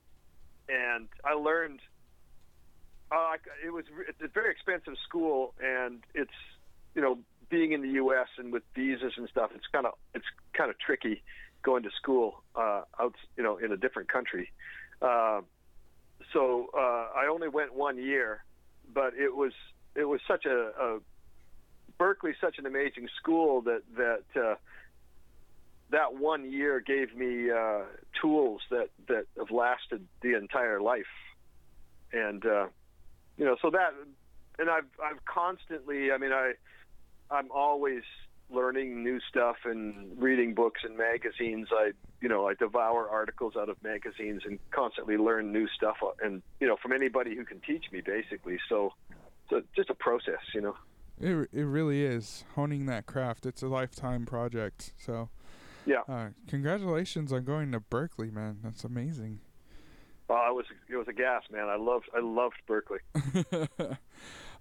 [0.69, 1.79] and I learned.
[3.11, 6.31] Uh, it was it's a very expensive school, and it's
[6.95, 8.27] you know being in the U.S.
[8.37, 11.21] and with visas and stuff, it's kind of it's kind of tricky
[11.61, 14.49] going to school uh, out you know in a different country.
[15.01, 15.41] Uh,
[16.31, 18.43] so uh, I only went one year,
[18.93, 19.53] but it was
[19.95, 20.99] it was such a, a
[21.99, 24.55] Berklee's such an amazing school that that uh,
[25.91, 27.83] that one year gave me uh,
[28.21, 31.05] tools that that have lasted the entire life,
[32.11, 32.67] and uh,
[33.37, 33.93] you know, so that,
[34.59, 36.53] and I've I've constantly, I mean, I
[37.31, 38.03] I'm always
[38.51, 41.67] learning new stuff and reading books and magazines.
[41.71, 41.91] I
[42.21, 46.41] you know I devour articles out of magazines and constantly learn new stuff, uh, and
[46.59, 48.57] you know, from anybody who can teach me, basically.
[48.69, 48.93] So,
[49.49, 50.75] so just a process, you know.
[51.19, 53.45] It it really is honing that craft.
[53.45, 54.93] It's a lifetime project.
[54.97, 55.29] So,
[55.85, 56.01] Yeah.
[56.07, 58.59] uh, congratulations on going to Berklee, man.
[58.63, 59.39] That's amazing.
[60.29, 61.67] Oh, it was it was a gas, man.
[61.67, 63.67] I loved I loved Berklee.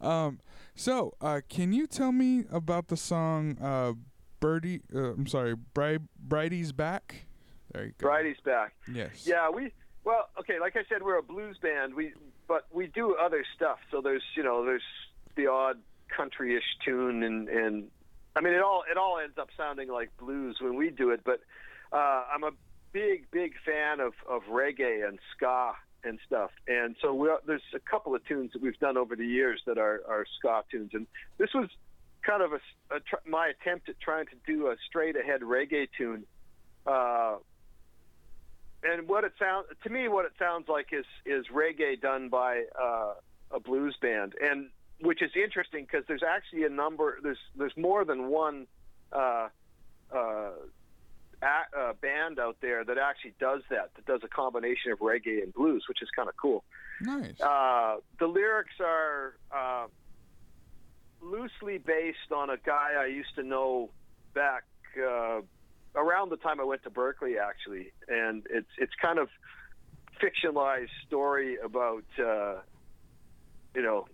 [0.02, 0.40] um,
[0.74, 3.92] so uh, can you tell me about the song uh,
[4.40, 4.82] "Birdie"?
[4.94, 7.26] Uh, I'm sorry, Bri- "Bridie's Back."
[7.72, 8.06] There you go.
[8.06, 8.74] Bridie's back.
[8.92, 9.26] Yes.
[9.26, 9.72] Yeah, we
[10.04, 10.60] well, okay.
[10.60, 11.94] Like I said, we're a blues band.
[11.94, 12.12] We
[12.46, 13.78] but we do other stuff.
[13.90, 14.82] So there's you know there's
[15.36, 15.78] the odd
[16.14, 17.88] country-ish tune, and and
[18.36, 21.20] I mean it all it all ends up sounding like blues when we do it.
[21.24, 21.40] But
[21.92, 22.50] uh, I'm a
[22.92, 25.72] big big fan of of reggae and ska
[26.04, 26.50] and stuff.
[26.68, 29.78] And so we there's a couple of tunes that we've done over the years that
[29.78, 31.06] are are ska tunes, and
[31.38, 31.68] this was
[32.22, 35.88] kind of a, a tr- my attempt at trying to do a straight ahead reggae
[35.96, 36.24] tune.
[36.86, 37.36] Uh,
[38.84, 42.64] and what it sounds to me, what it sounds like is is reggae done by
[42.80, 43.14] uh,
[43.50, 44.68] a blues band, and
[45.00, 47.18] which is interesting because there's actually a number.
[47.22, 48.66] There's there's more than one
[49.12, 49.48] uh,
[50.14, 50.50] uh,
[51.42, 53.90] a, uh, band out there that actually does that.
[53.96, 56.64] That does a combination of reggae and blues, which is kind of cool.
[57.00, 57.40] Nice.
[57.40, 59.86] Uh, the lyrics are uh,
[61.20, 63.90] loosely based on a guy I used to know
[64.34, 64.64] back
[64.98, 65.40] uh,
[65.94, 69.28] around the time I went to Berklee, actually, and it's it's kind of
[70.20, 72.56] fictionalized story about uh,
[73.74, 74.06] you know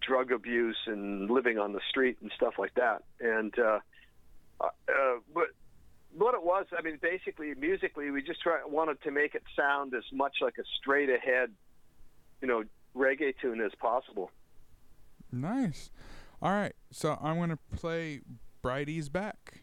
[0.00, 3.02] drug abuse and living on the street and stuff like that.
[3.20, 3.78] And uh,
[4.60, 4.68] uh,
[5.34, 5.48] but
[6.16, 9.94] what it was, I mean, basically musically, we just try, wanted to make it sound
[9.94, 11.50] as much like a straight ahead,
[12.40, 12.64] you know,
[12.96, 14.30] reggae tune as possible.
[15.30, 15.90] Nice.
[16.40, 16.74] All right.
[16.90, 18.20] So I'm going to play
[18.62, 19.62] Bridie's Back.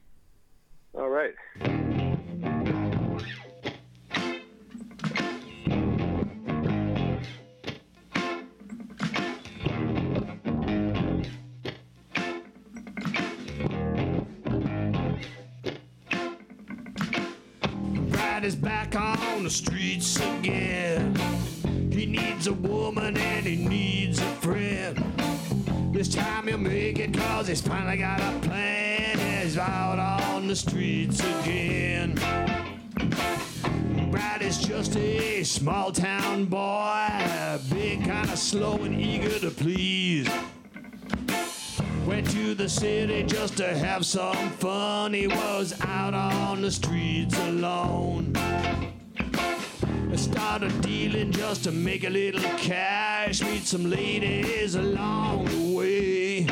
[0.93, 1.34] All right.
[19.54, 21.14] Streets again.
[21.91, 24.97] He needs a woman and he needs a friend.
[25.93, 29.43] This time he'll make it cause he's finally got a plan.
[29.43, 32.16] He's out on the streets again.
[34.10, 40.28] Bridie is just a small town boy, big, kinda slow and eager to please.
[42.08, 45.14] Went to the city just to have some fun.
[45.14, 48.34] He was out on the streets alone.
[50.14, 56.47] I started dealing just to make a little cash, meet some ladies along the way.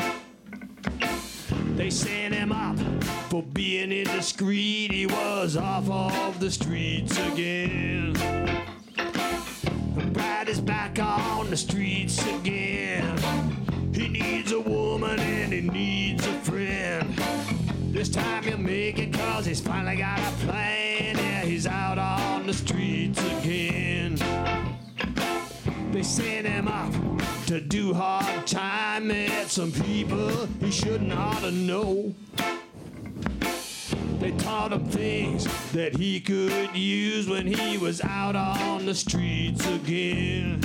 [1.76, 2.76] They sent him up
[3.30, 4.90] for being indiscreet.
[4.90, 8.14] He was off of the streets again.
[10.12, 13.16] Bridie is back on the streets again.
[13.94, 17.16] He needs a woman and he needs a friend.
[17.92, 21.14] This time he'll make it cause he's finally got a plan.
[21.14, 24.16] Yeah, he's out on the streets again.
[25.92, 26.90] They sent him up
[27.48, 29.08] to do hard time.
[29.08, 32.14] Met some people he shouldn't ought to know.
[34.20, 39.66] They taught him things that he could use when he was out on the streets
[39.66, 40.62] again.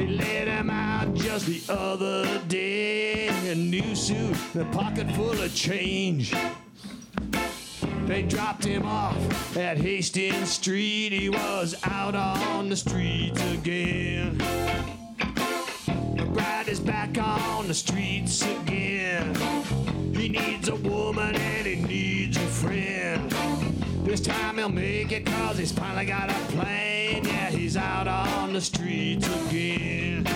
[0.00, 3.28] They let him out just the other day.
[3.50, 6.34] A new suit, a pocket full of change.
[8.06, 11.12] They dropped him off at Hastings Street.
[11.12, 14.38] He was out on the streets again.
[16.32, 19.99] Bridie is back on the streets again.
[20.20, 23.30] He needs a woman and he needs a friend.
[24.04, 27.24] This time he'll make it cause he's finally got a plan.
[27.24, 30.26] Yeah, he's out on the streets again.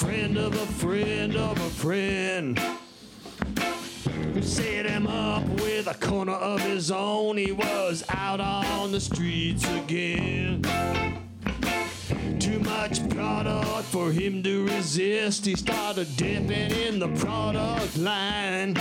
[0.00, 2.58] Friend of a friend of a friend
[4.32, 7.36] who set him up with a corner of his own.
[7.36, 10.62] He was out on the streets again.
[12.38, 15.44] Too much product for him to resist.
[15.44, 18.72] He started dipping in the product line.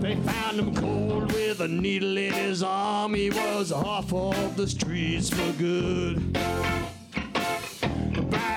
[0.00, 3.14] They found him cold with a needle in his arm.
[3.14, 6.36] He was off of the streets for good.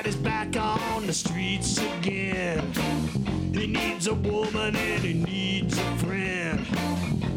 [0.08, 2.72] Is back on the streets again.
[3.54, 6.66] He needs a woman and he needs a friend.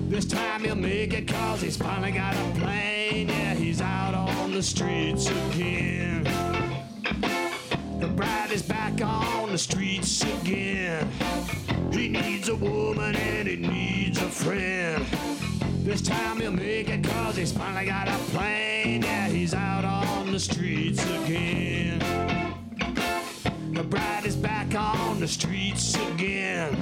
[0.08, 3.28] This time he'll make it cause he's finally got a plane.
[3.28, 6.22] Yeah, he's out on the streets again.
[7.98, 11.10] The bride is back on the streets again.
[11.90, 15.04] He needs a woman and he needs a friend.
[15.84, 19.02] This time he'll make it cause he's finally got a plane.
[19.02, 22.39] Yeah, he's out on the streets again.
[23.72, 26.74] The bride is back on the streets again.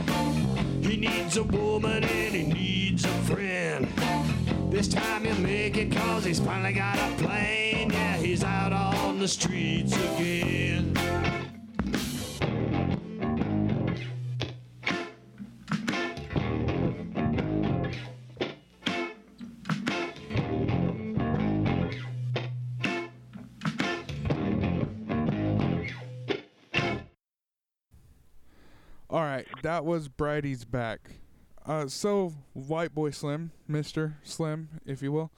[0.82, 3.86] He needs a woman and he needs a friend.
[4.70, 7.90] This time he'll make it cause he's finally got a plane.
[7.90, 10.94] Yeah, he's out on the streets again.
[29.68, 31.10] That was Bridie's back.
[31.66, 35.30] Uh, so white boy Slim, Mister Slim, if you will.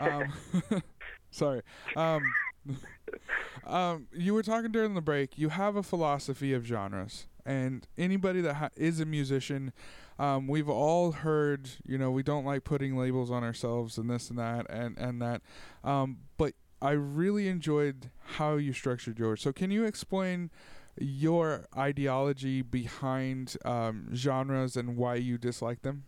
[0.00, 0.32] Um,
[1.30, 1.62] sorry.
[1.94, 2.20] Um,
[3.64, 5.38] um, you were talking during the break.
[5.38, 9.72] You have a philosophy of genres, and anybody that ha- is a musician,
[10.18, 11.70] um, we've all heard.
[11.86, 15.22] You know, we don't like putting labels on ourselves and this and that and and
[15.22, 15.42] that.
[15.84, 19.42] Um, but I really enjoyed how you structured yours.
[19.42, 20.50] So can you explain?
[20.98, 26.04] Your ideology behind um, genres and why you dislike them?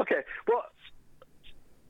[0.00, 0.22] Okay.
[0.46, 0.64] Well,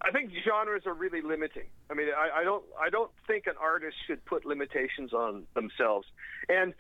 [0.03, 1.67] I think genres are really limiting.
[1.91, 6.07] I mean, I, I don't I don't think an artist should put limitations on themselves.
[6.49, 6.75] And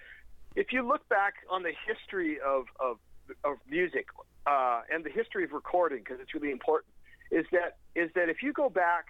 [0.57, 2.99] if you look back on the history of of,
[3.45, 4.07] of music
[4.47, 6.93] uh, and the history of recording, because it's really important,
[7.31, 9.07] is that is that if you go back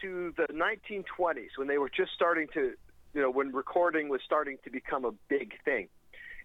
[0.00, 2.72] to the 1920s when they were just starting to
[3.14, 5.88] you know, when recording was starting to become a big thing.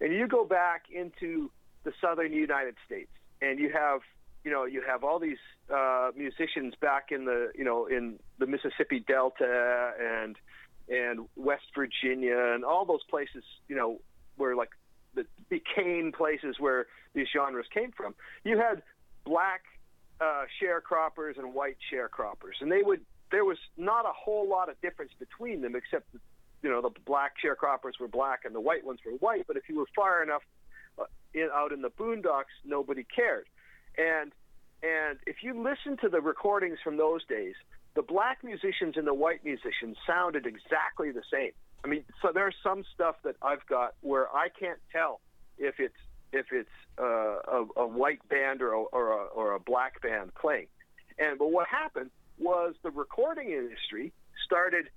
[0.00, 1.50] And you go back into
[1.84, 3.10] the southern United States,
[3.40, 4.00] and you have,
[4.44, 5.38] you know, you have all these
[5.72, 10.36] uh, musicians back in the, you know, in the Mississippi Delta and
[10.88, 14.00] and West Virginia and all those places, you know,
[14.36, 14.70] where like
[15.14, 18.14] the became places where these genres came from.
[18.44, 18.82] You had
[19.24, 19.62] black
[20.20, 23.00] uh, sharecroppers and white sharecroppers, and they would.
[23.30, 26.06] There was not a whole lot of difference between them, except
[26.64, 29.46] you know the black sharecroppers were black and the white ones were white.
[29.46, 30.42] But if you were far enough
[30.98, 31.04] uh,
[31.34, 33.44] in, out in the boondocks, nobody cared.
[33.98, 34.32] And
[34.82, 37.54] and if you listen to the recordings from those days,
[37.94, 41.52] the black musicians and the white musicians sounded exactly the same.
[41.84, 45.20] I mean, so there's some stuff that I've got where I can't tell
[45.58, 45.94] if it's
[46.32, 50.34] if it's uh, a, a white band or a, or a or a black band
[50.34, 50.68] playing.
[51.18, 54.14] And but what happened was the recording industry
[54.46, 54.88] started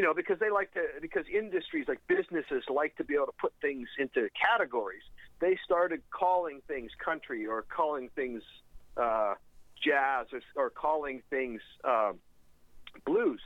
[0.00, 3.38] you know, because they like to, because industries like businesses like to be able to
[3.38, 5.02] put things into categories.
[5.40, 8.42] They started calling things country or calling things
[8.96, 9.34] uh,
[9.84, 12.14] jazz or, or calling things um,
[13.04, 13.42] blues.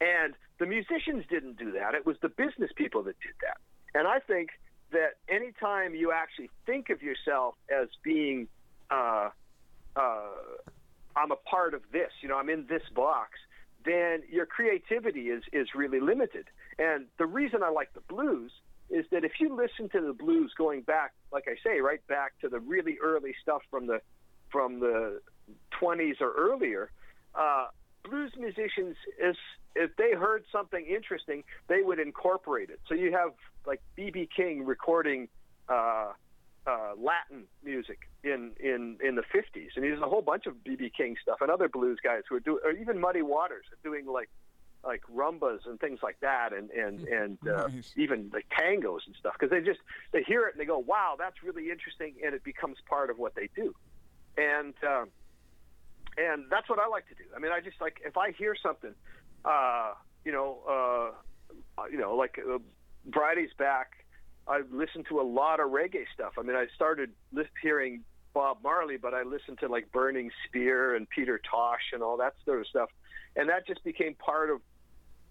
[0.00, 1.94] And the musicians didn't do that.
[1.94, 3.58] It was the business people that did that.
[3.94, 4.48] And I think
[4.92, 8.48] that anytime you actually think of yourself as being,
[8.90, 9.28] uh,
[9.94, 10.20] uh,
[11.14, 13.32] I'm a part of this, you know, I'm in this box,
[13.84, 16.46] then your creativity is is really limited.
[16.78, 18.52] And the reason I like the blues
[18.90, 22.38] is that if you listen to the blues going back, like I say, right back
[22.40, 24.00] to the really early stuff from the
[24.50, 25.20] from the
[25.80, 26.90] 20s or earlier,
[27.34, 27.66] uh,
[28.02, 29.36] blues musicians is
[29.76, 32.80] if they heard something interesting, they would incorporate it.
[32.88, 33.32] So you have
[33.66, 35.28] like BB King recording
[35.68, 36.12] uh,
[36.66, 39.68] uh, Latin music in, in, in the 50s.
[39.76, 42.40] And there's a whole bunch of BB King stuff and other blues guys who are
[42.40, 44.28] doing, or even Muddy Waters are doing like
[44.84, 47.92] like rumbas and things like that, and and and uh, Nice.
[47.96, 49.80] even like tangos and stuff, because they just
[50.12, 53.18] they hear it and they go, "Wow, that's really interesting," and it becomes part of
[53.18, 53.74] what they do,
[54.36, 55.08] and um,
[56.16, 57.24] and that's what I like to do.
[57.34, 58.94] I mean, I just like if I hear something,
[59.44, 59.94] uh,
[60.24, 61.12] you know,
[61.76, 62.58] uh, you know, like uh,
[63.04, 64.04] Bridie's back.
[64.48, 66.32] I listened to a lot of reggae stuff.
[66.38, 67.10] I mean, I started
[67.62, 72.16] hearing Bob Marley, but I listened to like Burning Spear and Peter Tosh and all
[72.18, 72.88] that sort of stuff,
[73.36, 74.60] and that just became part of,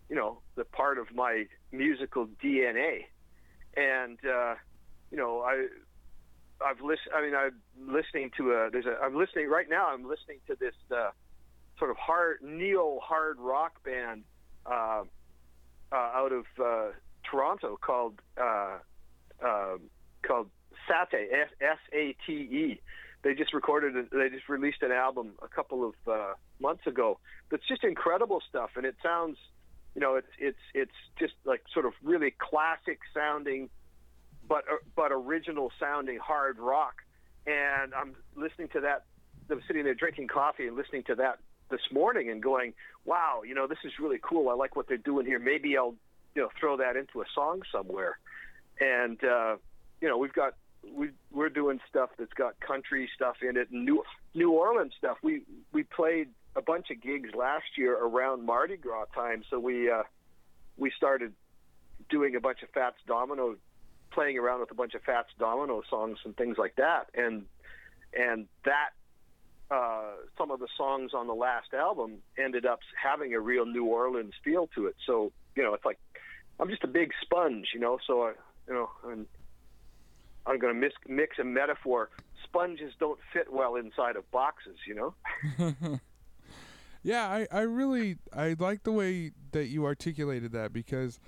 [0.09, 3.05] you know, the part of my musical DNA.
[3.75, 4.55] And uh,
[5.11, 5.67] you know, I
[6.65, 7.13] I've listened.
[7.15, 8.69] I mean, I'm listening to a.
[8.71, 8.97] There's a.
[9.03, 9.87] I'm listening right now.
[9.87, 11.09] I'm listening to this uh,
[11.77, 14.23] sort of hard neo hard rock band
[14.65, 15.03] uh,
[15.91, 16.91] uh, out of uh,
[17.29, 18.19] Toronto called
[19.45, 19.77] uh,
[20.25, 20.49] called
[20.87, 21.29] Sate
[21.61, 22.81] S A T E.
[23.23, 23.95] They just recorded.
[23.95, 27.19] it- They just released an album a couple of uh, months ago.
[27.49, 29.37] That's just incredible stuff, and it sounds.
[29.95, 33.69] you know, it's it's it's just like sort of really classic sounding,
[34.47, 36.95] but uh, but original sounding hard rock.
[37.47, 39.05] And I'm listening to that.
[39.49, 41.39] I'm sitting there drinking coffee and listening to that
[41.71, 42.73] this morning and going,
[43.05, 44.49] wow, you know, this is really cool.
[44.49, 45.39] I like what they're doing here.
[45.39, 45.95] Maybe I'll,
[46.35, 48.19] you know, throw that into a song somewhere.
[48.79, 49.57] And uh,
[50.01, 50.53] you know, we've got
[50.93, 54.03] we we're doing stuff that's got country stuff in it and New
[54.33, 55.17] New Orleans stuff.
[55.23, 59.89] We we played a bunch of gigs last year around Mardi Gras time, so we
[59.89, 60.03] uh,
[60.77, 61.33] we started
[62.09, 63.55] doing a bunch of Fats Domino,
[64.11, 67.45] playing around with a bunch of Fats Domino songs and things like that, and
[68.17, 68.89] and that
[69.69, 73.85] uh, some of the songs on the last album ended up having a real New
[73.85, 74.95] Orleans feel to it.
[75.05, 75.99] So you know, it's like
[76.59, 77.99] I'm just a big sponge, you know.
[78.07, 78.33] So I,
[78.67, 79.25] you know, and
[80.45, 82.09] I'm going to mix, mix a metaphor.
[82.43, 85.99] Sponges don't fit well inside of boxes, you know.
[87.03, 91.19] yeah, I, I really I like the way that you articulated that because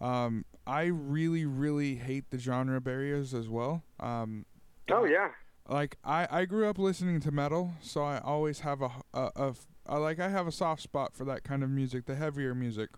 [0.00, 3.82] um, I really really hate the genre barriers as well.
[4.00, 4.46] Um,
[4.90, 5.28] oh yeah.
[5.68, 9.54] Like I, I grew up listening to metal, so I always have a, a, a,
[9.86, 12.90] a like I have a soft spot for that kind of music, the heavier music.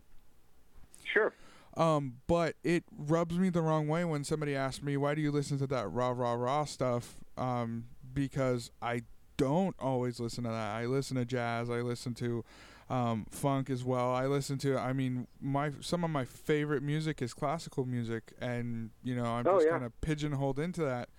[1.04, 1.32] Sure.
[1.76, 5.30] Um, but it rubs me the wrong way when somebody asks me, "Why do you
[5.30, 9.02] listen to that rah rah rah stuff?" Um, because I
[9.36, 10.76] don't always listen to that.
[10.76, 11.68] I listen to jazz.
[11.68, 12.44] I listen to
[12.88, 14.10] um, funk as well.
[14.14, 14.78] I listen to.
[14.78, 19.46] I mean, my some of my favorite music is classical music, and you know, I'm
[19.46, 19.72] Oh, just yeah.
[19.72, 21.10] kind of pigeonholed into that.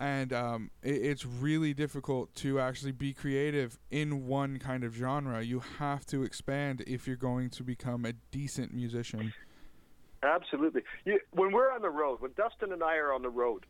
[0.00, 5.42] And um, it, it's really difficult to actually be creative in one kind of genre.
[5.42, 9.32] You have to expand if you're going to become a decent musician.
[10.22, 10.82] Absolutely.
[11.04, 13.64] You, when we're on the road, when Dustin and I are on the road,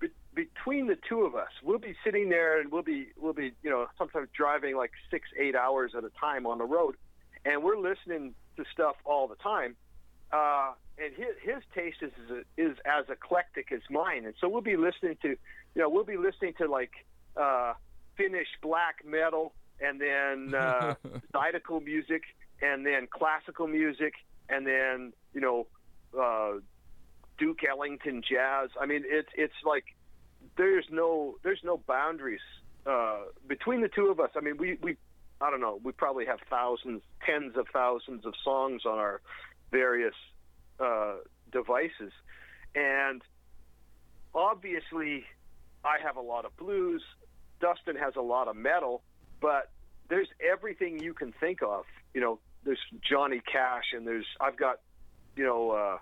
[0.00, 3.52] be, between the two of us, we'll be sitting there and we'll be we'll be
[3.62, 6.96] you know sometimes driving like six eight hours at a time on the road,
[7.44, 9.76] and we're listening to stuff all the time.
[10.32, 12.12] Uh, and his his taste is
[12.56, 15.36] is as eclectic as mine, and so we'll be listening to you
[15.82, 16.92] know we'll be listening to like
[17.36, 17.72] uh,
[18.16, 20.94] Finnish black metal, and then uh,
[21.34, 22.22] zydeco music,
[22.60, 24.14] and then classical music,
[24.48, 25.66] and then you know
[26.20, 26.52] uh,
[27.38, 28.70] Duke Ellington jazz.
[28.80, 29.84] I mean, it's it's like
[30.56, 32.40] there's no there's no boundaries
[32.86, 34.30] uh, between the two of us.
[34.36, 34.96] I mean, we we
[35.40, 35.80] I don't know.
[35.82, 39.20] We probably have thousands, tens of thousands of songs on our
[39.70, 40.14] various
[40.78, 41.16] uh,
[41.52, 42.12] devices,
[42.74, 43.22] and
[44.34, 45.24] obviously,
[45.84, 47.02] I have a lot of blues.
[47.60, 49.02] Dustin has a lot of metal,
[49.40, 49.70] but
[50.08, 51.84] there's everything you can think of.
[52.12, 54.80] You know, there's Johnny Cash, and there's I've got
[55.36, 55.70] you know.
[55.72, 55.98] Uh,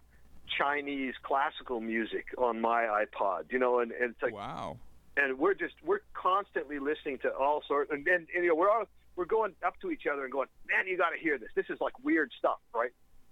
[0.59, 4.77] Chinese classical music on my iPod, you know, and, and it's like, wow.
[5.17, 8.69] and we're just we're constantly listening to all sorts, and, and, and you know we're
[8.69, 8.85] all
[9.17, 11.49] we're going up to each other and going, man, you got to hear this.
[11.55, 12.91] This is like weird stuff, right?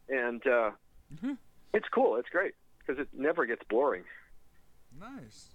[0.09, 0.71] And uh,
[1.15, 1.37] Mhm.
[1.75, 2.17] it's cool.
[2.17, 4.05] It's great because it never gets boring.
[4.99, 5.49] Nice.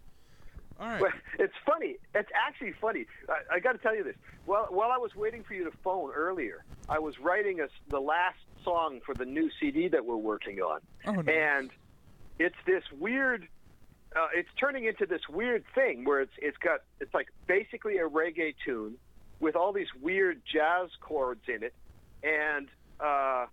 [0.80, 1.00] All right.
[1.00, 1.96] But it's funny.
[2.14, 3.06] It's actually funny.
[3.28, 4.16] I, I got to tell you this.
[4.46, 8.00] While while I was waiting for you to phone earlier, I was writing a, the
[8.00, 10.82] last song for the new CD that we're working on.
[11.06, 11.32] Oh, no.
[11.32, 11.70] and
[12.40, 13.48] it's this weird
[14.16, 18.08] uh, it's turning into this weird thing where it's it's got it's like basically a
[18.08, 18.96] reggae tune
[19.40, 21.74] with all these weird jazz chords in it
[22.24, 22.68] and
[23.00, 23.46] uh,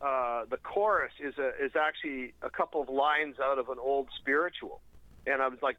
[0.00, 4.08] uh, the chorus is a is actually a couple of lines out of an old
[4.20, 4.80] spiritual
[5.26, 5.76] and I was like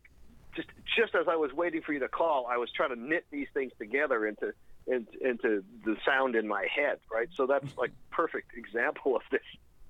[0.55, 0.67] just
[0.97, 3.47] just as I was waiting for you to call I was trying to knit these
[3.53, 4.53] things together into
[4.87, 9.41] in, into the sound in my head right so that's like perfect example of this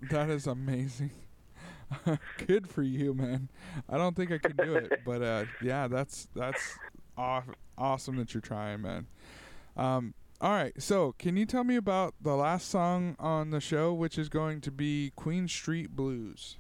[0.09, 1.11] That is amazing.
[2.47, 3.49] Good for you, man.
[3.89, 6.77] I don't think I could do it, but uh, yeah, that's that's
[7.17, 7.43] aw-
[7.77, 9.07] awesome that you're trying, man.
[9.77, 13.93] Um, all right, so can you tell me about the last song on the show,
[13.93, 16.57] which is going to be Queen Street Blues?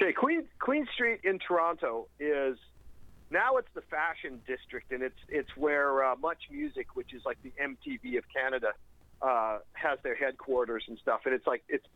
[0.00, 2.58] Okay, Queen Queen Street in Toronto is
[3.30, 7.38] now it's the fashion district, and it's it's where uh, Much Music, which is like
[7.42, 8.72] the MTV of Canada,
[9.20, 11.20] uh, has their headquarters and stuff.
[11.24, 11.86] And it's like it's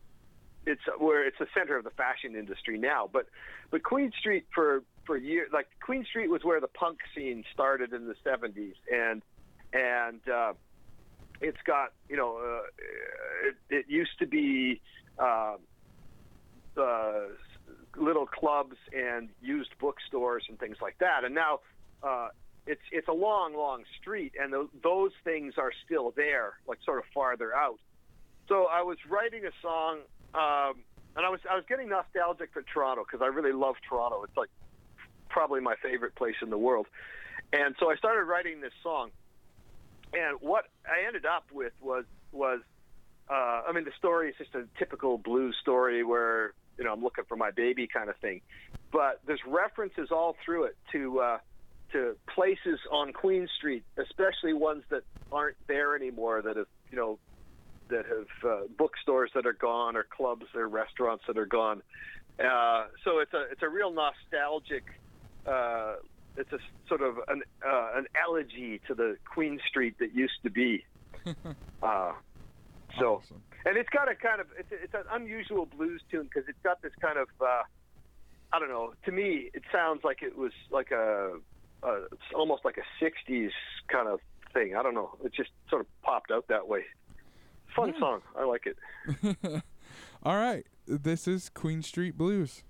[0.67, 3.09] it's where it's the center of the fashion industry now.
[3.11, 3.29] But
[3.71, 7.93] but Queen Street for for years, like Queen Street was where the punk scene started
[7.93, 9.23] in the '70s, and
[9.73, 10.53] and uh,
[11.41, 14.81] it's got you know uh, it, it used to be.
[15.19, 15.57] Uh,
[16.75, 17.25] uh,
[17.97, 21.25] little clubs and used bookstores and things like that.
[21.25, 21.61] And now
[22.03, 22.29] uh,
[22.67, 26.99] it's it's a long, long street, and th- those things are still there, like sort
[26.99, 27.79] of farther out.
[28.49, 29.99] So I was writing a song,
[30.35, 30.83] um,
[31.17, 34.23] and I was I was getting nostalgic for Toronto because I really love Toronto.
[34.25, 34.51] It's like
[35.29, 36.87] probably my favorite place in the world.
[37.53, 39.11] And so I started writing this song,
[40.13, 42.61] and what I ended up with was was
[43.29, 47.03] uh, I mean, the story is just a typical blues story where you know I'm
[47.05, 48.41] looking for my baby kind of thing,
[48.91, 51.39] but there's references all through it to uh,
[51.93, 57.21] to places on Queen Street, especially ones that aren't there anymore that have you know
[57.89, 61.83] that have uh, bookstores that are gone or clubs or restaurants that are gone.
[62.41, 64.83] Uh, so it's a it's a real nostalgic.
[65.47, 65.95] Uh,
[66.37, 66.59] it's a
[66.89, 70.85] sort of an uh, an elegy to the Queen Street that used to be.
[71.81, 72.13] uh,
[72.99, 73.43] so, Awesome.
[73.65, 76.83] And it's got a kind of it's, it's an unusual blues tune because it's got
[76.83, 77.63] this kind of uh,
[78.53, 78.93] I don't know.
[79.05, 81.33] To me, it sounds like it was like a,
[81.83, 83.51] a it's almost like a '60s
[83.89, 84.21] kind of
[84.53, 84.75] thing.
[84.77, 85.17] I don't know.
[85.25, 86.83] It just sort of popped out that way.
[87.75, 88.01] Fun Yeah.
[88.01, 88.21] song.
[88.37, 89.63] I like it.
[90.23, 90.67] All right.
[90.87, 92.63] This is Queen Street Blues.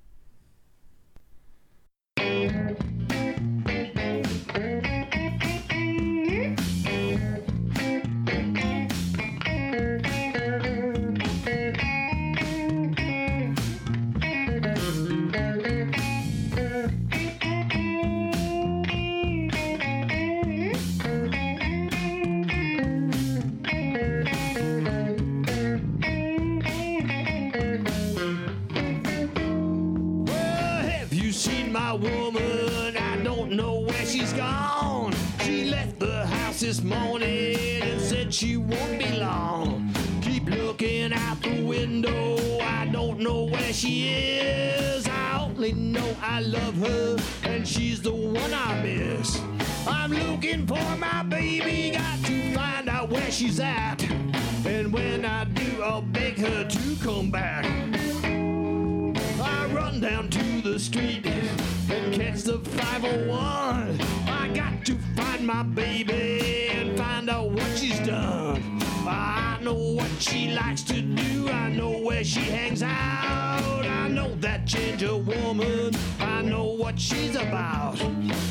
[32.02, 32.96] Woman?
[32.96, 35.14] I don't know where she's gone.
[35.40, 39.90] She left the house this morning and said she won't be long.
[40.20, 42.58] Keep looking out the window.
[42.60, 45.06] I don't know where she is.
[45.06, 49.40] I only know I love her and she's the one I miss.
[49.86, 54.02] I'm looking for my baby, got to find out where she's at.
[54.64, 57.64] And when I do, I'll beg her to come back.
[59.92, 64.00] Run down to the street and catch the 501.
[64.26, 68.80] I got to find my baby and find out what she's done.
[69.06, 71.50] I know what she likes to do.
[71.50, 73.84] I know where she hangs out.
[73.84, 75.94] I know that ginger woman.
[76.20, 78.00] I know what she's about.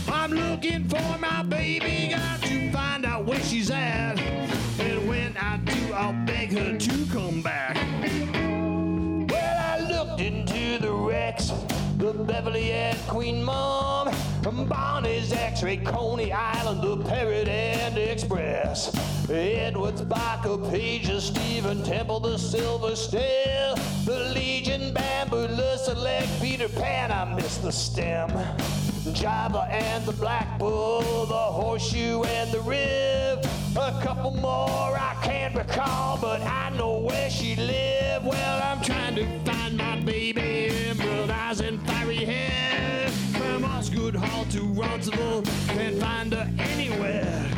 [0.10, 2.14] I'm looking for my baby.
[2.14, 4.20] Got to find out where she's at.
[4.80, 7.78] And when I do, I'll beg her to come back.
[12.14, 14.12] Beverly and Queen Mom,
[14.44, 18.96] From Bonnie's X-Ray, Coney Island, the Parrot and Express,
[19.30, 23.76] Edwards, Barker, Pages, Stephen Temple, the Silver Snail.
[24.06, 25.48] the Legion, Bamboo,
[25.78, 28.30] Select, Peter Pan, I miss the stem.
[29.14, 33.46] Java and the Black Bull, the Horseshoe and the Rib.
[33.76, 38.26] A couple more I can't recall, but I know where she lived.
[38.26, 40.91] Well, I'm trying to find my baby,
[41.42, 43.10] Eyes and Fiery Hair.
[43.34, 47.50] From Osgoode Hall to Roncesvalles, can't find her anywhere.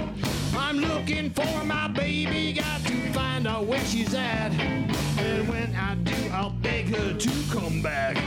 [0.55, 4.51] I'm looking for my baby, got to find out where she's at.
[5.17, 8.17] And when I do, I'll beg her to come back.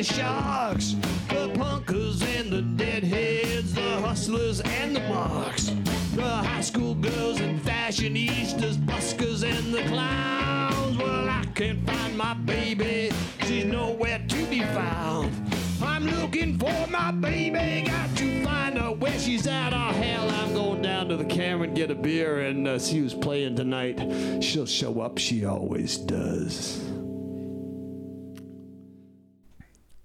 [0.00, 0.94] The sharks,
[1.28, 5.72] the punkers and the deadheads, the hustlers and the marks,
[6.14, 10.96] the high school girls and fashionistas, buskers and the clowns.
[10.96, 13.10] Well, I can't find my baby,
[13.42, 15.34] she's nowhere to be found.
[15.82, 19.74] I'm looking for my baby, got to find her where she's at.
[19.74, 23.12] Oh, hell, I'm going down to the Cameron, get a beer, and uh, see who's
[23.12, 24.42] playing tonight.
[24.42, 26.89] She'll show up, she always does.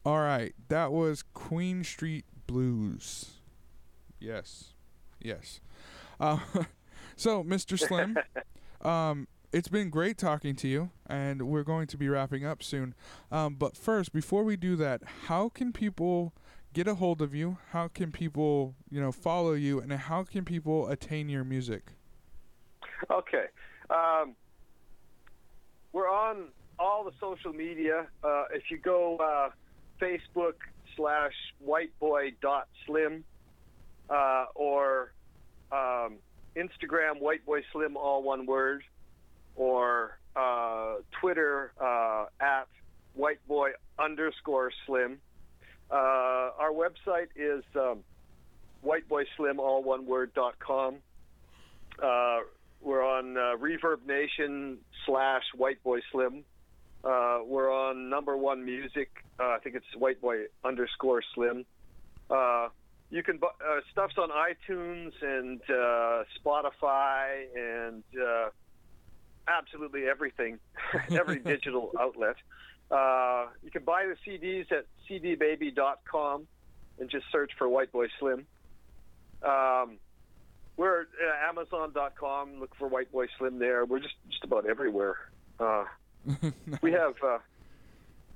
[0.05, 3.39] All right, that was Queen Street Blues.
[4.19, 4.75] Yes,
[5.19, 5.61] yes.
[6.19, 6.37] Uh,
[7.15, 7.79] so, Mr.
[7.79, 8.15] Slim,
[8.87, 12.93] um, it's been great talking to you, and we're going to be wrapping up soon.
[13.31, 16.33] Um, but first, before we do that, how can people
[16.71, 17.57] get a hold of you?
[17.71, 21.93] How can people, you know, follow you, and how can people attain your music?
[23.09, 23.45] Okay.
[23.89, 24.35] Um,
[25.93, 28.05] we're on all the social media.
[28.23, 29.49] Uh, if you go uh,
[30.01, 30.53] Facebook
[30.95, 31.33] slash
[31.65, 33.23] whiteboy.slim
[34.09, 35.13] uh, or
[35.71, 36.17] um,
[36.55, 38.83] Instagram whiteboyslim, all one word,
[39.55, 42.67] or uh, Twitter uh, at
[43.17, 45.17] whiteboy underscore slim.
[45.91, 45.95] Uh,
[46.59, 47.99] our website is um,
[48.85, 50.97] whiteboyslim, all one word, dot com.
[52.01, 52.39] Uh,
[52.81, 56.43] we're on uh, Reverb Nation slash White Boy Slim.
[57.03, 59.09] We're on number one music.
[59.39, 61.65] Uh, I think it's White Boy underscore Slim.
[62.29, 62.69] Uh,
[63.09, 68.49] you can bu- uh, stuff's on iTunes and uh, Spotify and uh,
[69.47, 70.59] absolutely everything,
[71.11, 72.36] every digital outlet.
[72.89, 76.47] Uh, you can buy the CDs at cdbaby.com
[76.99, 78.45] and just search for White Boy Slim.
[79.43, 79.97] Um,
[80.77, 81.07] we're at
[81.49, 82.59] Amazon.com.
[82.59, 83.86] Look for White Boy Slim there.
[83.86, 85.15] We're just just about everywhere.
[85.59, 85.86] Uh,
[86.81, 87.38] we have uh,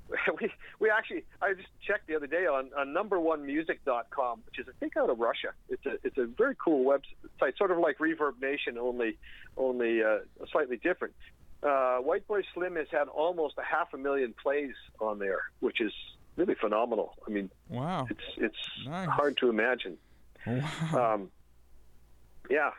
[0.41, 4.71] we we actually I just checked the other day on, on number1music.com, which is I
[4.79, 5.49] think out of Russia.
[5.69, 9.17] It's a it's a very cool website, sort of like Reverb Nation, only
[9.57, 10.19] only uh,
[10.51, 11.13] slightly different.
[11.61, 15.81] Uh, White Boy Slim has had almost a half a million plays on there, which
[15.81, 15.91] is
[16.37, 17.15] really phenomenal.
[17.27, 18.07] I mean, wow.
[18.09, 19.09] it's it's Nice.
[19.09, 19.97] hard to imagine.
[20.47, 21.13] Wow.
[21.13, 21.31] Um,
[22.49, 22.71] yeah,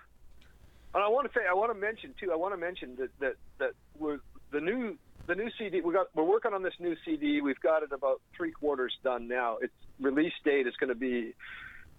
[0.95, 2.33] and I want to say, I want to mention too.
[2.33, 4.18] I want to mention that that that we're
[4.51, 4.99] the new
[5.31, 5.81] the new CD.
[5.81, 7.41] We got we're working on this new CD.
[7.41, 9.59] We've got it about three quarters done now.
[9.62, 11.35] Its release date is going to be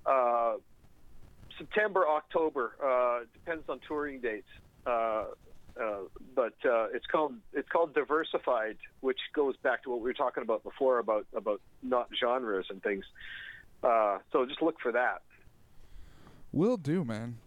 [0.06, 0.56] uh,
[1.58, 2.74] September, October.
[2.84, 4.50] Uh, depends on touring dates.
[4.86, 5.26] Uh,
[5.82, 6.00] uh,
[6.36, 10.44] but uh, it's called it's called diversified, which goes back to what we were talking
[10.44, 13.06] about before about about not genres and things.
[13.82, 15.22] Uh, so just look for that.
[16.52, 17.38] Will do, man.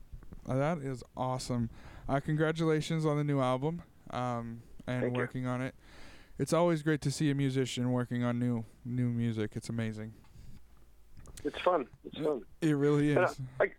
[0.48, 1.68] That is awesome.
[2.24, 5.20] Congratulations on the new album um, and Thank you.
[5.20, 5.74] working on it.
[6.38, 9.52] It's always great to see a musician working on new new music.
[9.54, 10.14] It's amazing.
[11.44, 11.86] It's fun.
[12.04, 12.42] It's fun.
[12.60, 13.36] It really And is.
[13.60, 13.70] I,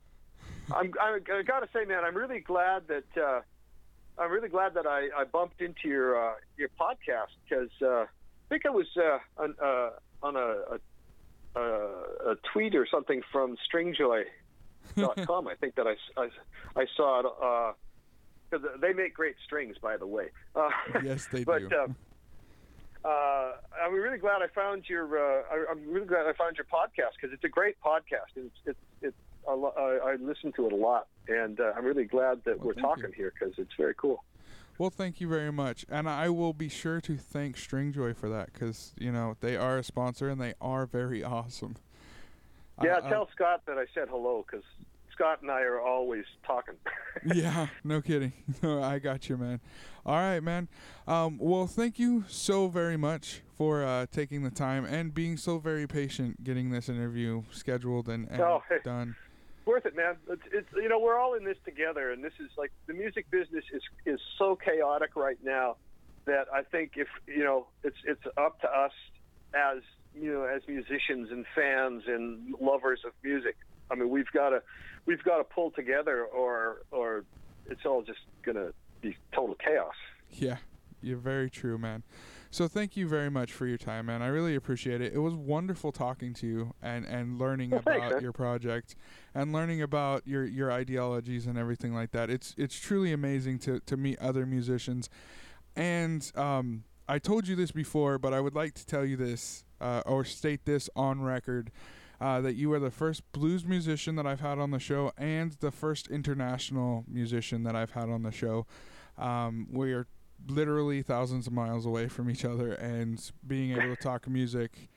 [0.73, 3.41] I'm, I, I gotta say, man, I'm really glad that uh,
[4.17, 8.07] I'm really glad that I, I bumped into your uh, your podcast because uh, I
[8.49, 9.89] think I was uh, on, uh,
[10.23, 15.47] on a, a, a, tweet or something from Stringjoy.com.
[15.47, 15.95] I think that I
[16.75, 17.75] I saw it
[18.57, 20.27] because they make great strings, by the way.
[20.55, 20.69] Uh,
[21.03, 21.75] yes, they but, do.
[21.75, 23.51] Uh, uh,
[23.83, 25.17] I'm really glad I found your.
[25.17, 28.35] Uh, I, I'm really glad I found your podcast because it's a great podcast.
[28.35, 29.17] It's it's it's.
[29.47, 32.57] A lo- I, I listen to it a lot, and uh, I'm really glad that
[32.57, 33.11] Well, we're talking you.
[33.15, 34.23] here because it's very cool.
[34.79, 38.51] Well, thank you very much, and I will be sure to thank Stringjoy for that
[38.53, 41.75] because you know they are a sponsor and they are very awesome.
[42.83, 44.65] Yeah, I- tell Scott that I said hello because
[45.15, 46.75] Scott and I are always talking.
[47.25, 48.33] yeah, no kidding.
[48.63, 49.59] I got you, man.
[50.05, 50.67] All right, man.
[51.07, 55.57] Um, well, thank you so very much for uh, taking the time and being so
[55.57, 58.77] very patient getting this interview scheduled and, and Oh, hey.
[58.83, 59.15] done.
[59.65, 60.17] worth it, man.
[60.29, 63.31] It's, it's you know we're all in this together, and this is like the music
[63.31, 65.77] business is is so chaotic right now
[66.25, 68.91] that I think if you know it's it's up to us
[69.55, 69.81] as
[70.13, 73.55] you know as musicians and fans and lovers of music.
[73.91, 74.61] I mean, we've got to
[75.05, 77.23] we've got to pull together, or or
[77.69, 78.71] it's all just gonna
[79.01, 79.93] be total chaos.
[80.31, 80.57] Yeah,
[81.01, 82.03] you're very true, man.
[82.51, 84.21] So thank you very much for your time, man.
[84.21, 85.13] I really appreciate it.
[85.13, 88.21] It was wonderful talking to you and, and learning Well, about man.
[88.21, 88.95] your project
[89.33, 92.29] and learning about your, your ideologies and everything like that.
[92.29, 95.09] It's it's truly amazing to, to meet other musicians.
[95.75, 99.65] And um, I told you this before, but I would like to tell you this
[99.81, 101.71] uh, or state this on record.
[102.21, 105.51] Uh, that you are the first blues musician that I've had on the show and
[105.59, 108.65] the first international musician that I've had on the show.
[109.17, 110.07] Um, we are
[110.47, 114.89] literally thousands of miles away from each other, and being able to talk music,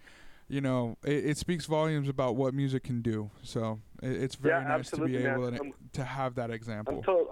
[0.49, 3.31] you know, it, it speaks volumes about what music can do.
[3.43, 7.03] So it, it's very Yeah, nice to be able to, to have that I'm example.
[7.03, 7.29] to-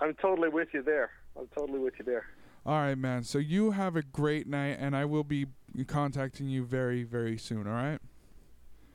[0.00, 1.10] I'm totally with you there.
[1.38, 2.26] I'm totally with you there.
[2.66, 3.22] All right, man.
[3.24, 5.46] So you have a great night, and I will be
[5.86, 7.66] contacting you very, very soon.
[7.66, 8.00] All right.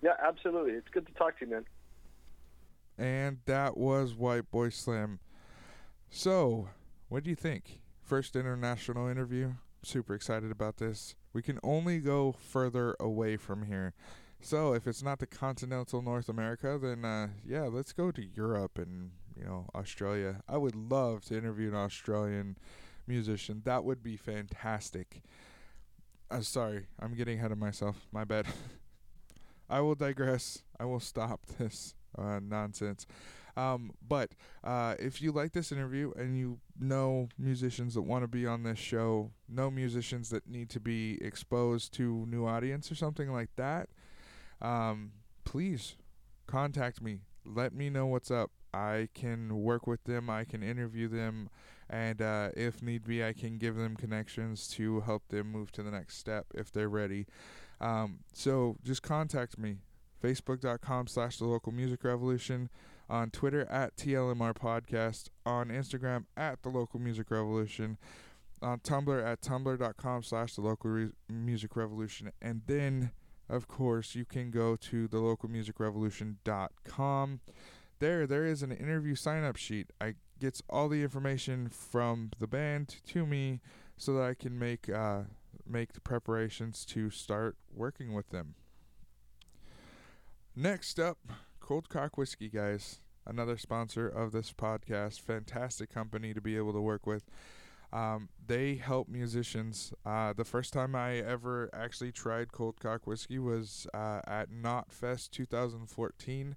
[0.01, 0.73] Yeah, absolutely.
[0.73, 1.65] It's good to talk to you, man.
[2.97, 5.19] And that was White Boy Slim.
[6.09, 6.69] So,
[7.07, 7.81] what do you think?
[8.01, 9.53] First international interview.
[9.83, 11.15] Super excited about this.
[11.31, 13.93] We can only go further away from here.
[14.41, 18.77] So, if it's not the continental North America, then uh, yeah, let's go to Europe
[18.77, 20.41] and you know Australia.
[20.47, 22.57] I would love to interview an Australian
[23.07, 23.61] musician.
[23.65, 25.21] That would be fantastic.
[26.31, 28.07] Uh, sorry, I'm getting ahead of myself.
[28.11, 28.45] My bad.
[29.69, 30.63] I will digress.
[30.79, 33.05] I will stop this uh, nonsense.
[33.57, 34.31] Um, but
[34.63, 38.63] uh, if you like this interview and you know musicians that want to be on
[38.63, 43.49] this show, know musicians that need to be exposed to new audience or something like
[43.57, 43.89] that,
[44.61, 45.11] um,
[45.43, 45.95] please
[46.47, 47.21] contact me.
[47.45, 48.51] Let me know what's up.
[48.73, 50.29] I can work with them.
[50.29, 51.49] I can interview them,
[51.89, 55.83] and uh, if need be, I can give them connections to help them move to
[55.83, 57.25] the next step if they're ready.
[57.81, 59.77] Um, so just contact me.
[60.23, 62.69] Facebook.com slash the local music revolution.
[63.09, 67.97] on Twitter at TLMR Podcast, on Instagram at The Local Music Revolution,
[68.61, 73.11] on Tumblr at tumblr.com slash The Local Re- Music Revolution, and then,
[73.49, 77.39] of course, you can go to thelocalmusicrevolution.com.
[77.99, 79.91] There, there is an interview sign-up sheet.
[79.99, 83.59] I gets all the information from the band to me
[83.97, 85.23] so that I can make uh,
[85.69, 88.55] make the preparations to start working with them.
[90.55, 91.19] Next up,
[91.59, 92.99] Cold Cock Whiskey, guys.
[93.25, 95.21] Another sponsor of this podcast.
[95.21, 97.23] Fantastic company to be able to work with.
[97.91, 99.93] Um, they help musicians.
[100.05, 105.31] Uh, the first time I ever actually tried Cold Cock Whiskey was uh, at Knotfest
[105.31, 106.55] 2014.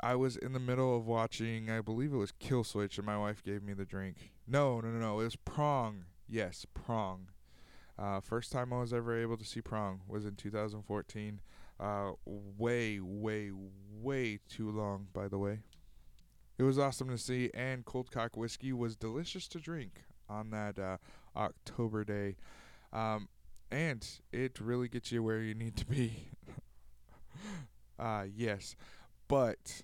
[0.00, 3.16] I was in the middle of watching, I believe it was Kill Switch, and my
[3.16, 4.32] wife gave me the drink.
[4.46, 5.20] No, no, no, no.
[5.20, 6.04] It was Prong.
[6.28, 7.28] Yes, Prong.
[7.98, 11.40] Uh, first time I was ever able to see Prong was in 2014.
[11.78, 13.50] Uh, way, way,
[14.00, 15.60] way too long, by the way.
[16.58, 20.78] It was awesome to see, and Cold Cock Whiskey was delicious to drink on that
[20.78, 20.96] uh,
[21.36, 22.36] October day.
[22.92, 23.28] Um,
[23.70, 26.30] and it really gets you where you need to be.
[27.98, 28.74] uh, yes.
[29.28, 29.82] But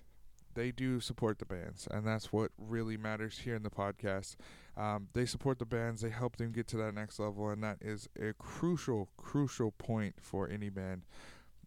[0.55, 4.35] they do support the bands, and that's what really matters here in the podcast.
[4.75, 7.77] Um, they support the bands, they help them get to that next level, and that
[7.81, 11.03] is a crucial, crucial point for any band.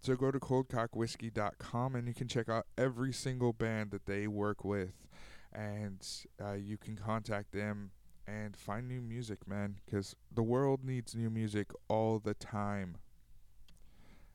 [0.03, 4.65] So go to coldcockwhiskey.com and you can check out every single band that they work
[4.65, 5.07] with,
[5.53, 6.05] and
[6.45, 7.91] uh, you can contact them
[8.27, 12.97] and find new music, man, because the world needs new music all the time.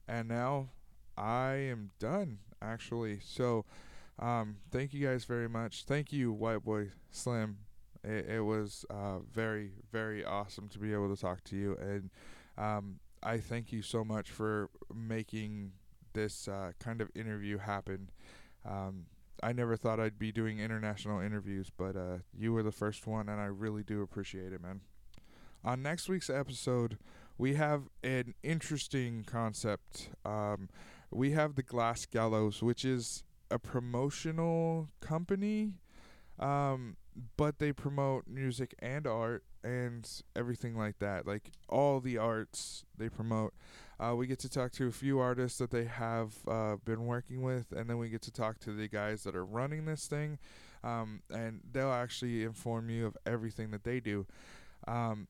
[0.08, 0.70] And now
[1.18, 3.20] I am done, actually.
[3.24, 3.66] So,
[4.18, 5.84] um, thank you guys very much.
[5.84, 7.58] Thank you, Whiteboy Slim.
[8.04, 12.10] It, it was uh, very, very awesome to be able to talk to you, and
[12.58, 15.74] um, I thank you so much for making
[16.14, 18.10] this uh, kind of interview happen.
[18.66, 19.06] Um,
[19.44, 23.30] I never thought I'd be doing international interviews, but uh, you were the first one,
[23.30, 24.82] and I really do appreciate it, man.
[25.64, 26.98] On next week's episode,
[27.38, 30.10] we have an interesting concept.
[30.26, 30.70] Um,
[31.12, 35.74] we have the Glass Gallows, which is a promotional company,
[36.40, 36.96] um,
[37.38, 41.28] but they promote music and art and everything like that.
[41.28, 43.54] Like all the arts they promote.
[44.00, 47.44] Uh, we get to talk to a few artists that they have uh, been working
[47.44, 50.40] with, and then we get to talk to the guys that are running this thing,
[50.84, 54.26] um, and they'll actually inform you of everything that they do.
[54.88, 55.28] Um,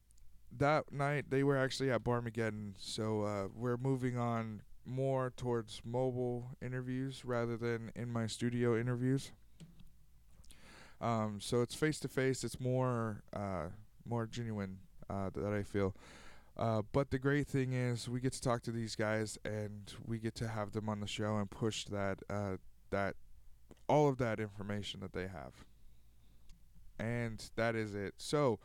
[0.58, 6.48] that night they were actually at Barmageddon, so uh, we're moving on more towards mobile
[6.62, 9.32] interviews rather than in my studio interviews.
[11.02, 12.44] Um, so it's face to face.
[12.44, 13.68] It's more uh,
[14.06, 14.78] more genuine
[15.10, 15.96] uh, that I feel.
[16.58, 20.20] Uh, but the great thing is we get to talk to these guys and we
[20.20, 22.58] get to have them on the show and push that uh,
[22.92, 23.16] that
[23.88, 25.66] all of that information that they have.
[27.00, 28.14] And that is it.
[28.18, 28.60] So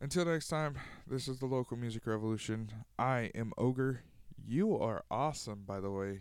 [0.00, 0.76] until next time,
[1.06, 2.70] this is the local music revolution.
[2.98, 4.02] I am Ogre.
[4.46, 6.20] You are awesome, by the way.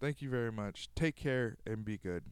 [0.00, 0.88] Thank you very much.
[0.94, 2.24] Take care and be good.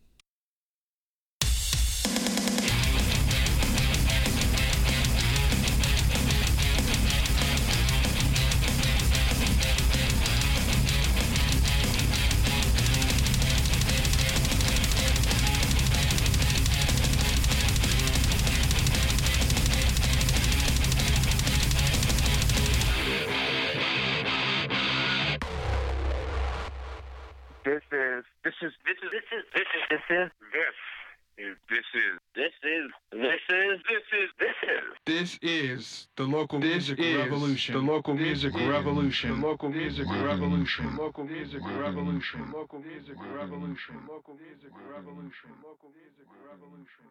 [35.23, 37.75] This is the local music revolution.
[37.75, 39.41] the local music revolution.
[39.41, 40.97] The local music This is revolution.
[40.97, 41.63] local music revolution.
[41.63, 42.43] Local music revolution.
[42.51, 44.03] Local music revolution.
[44.11, 45.51] Local music revolution.
[45.63, 47.07] Local music revolution.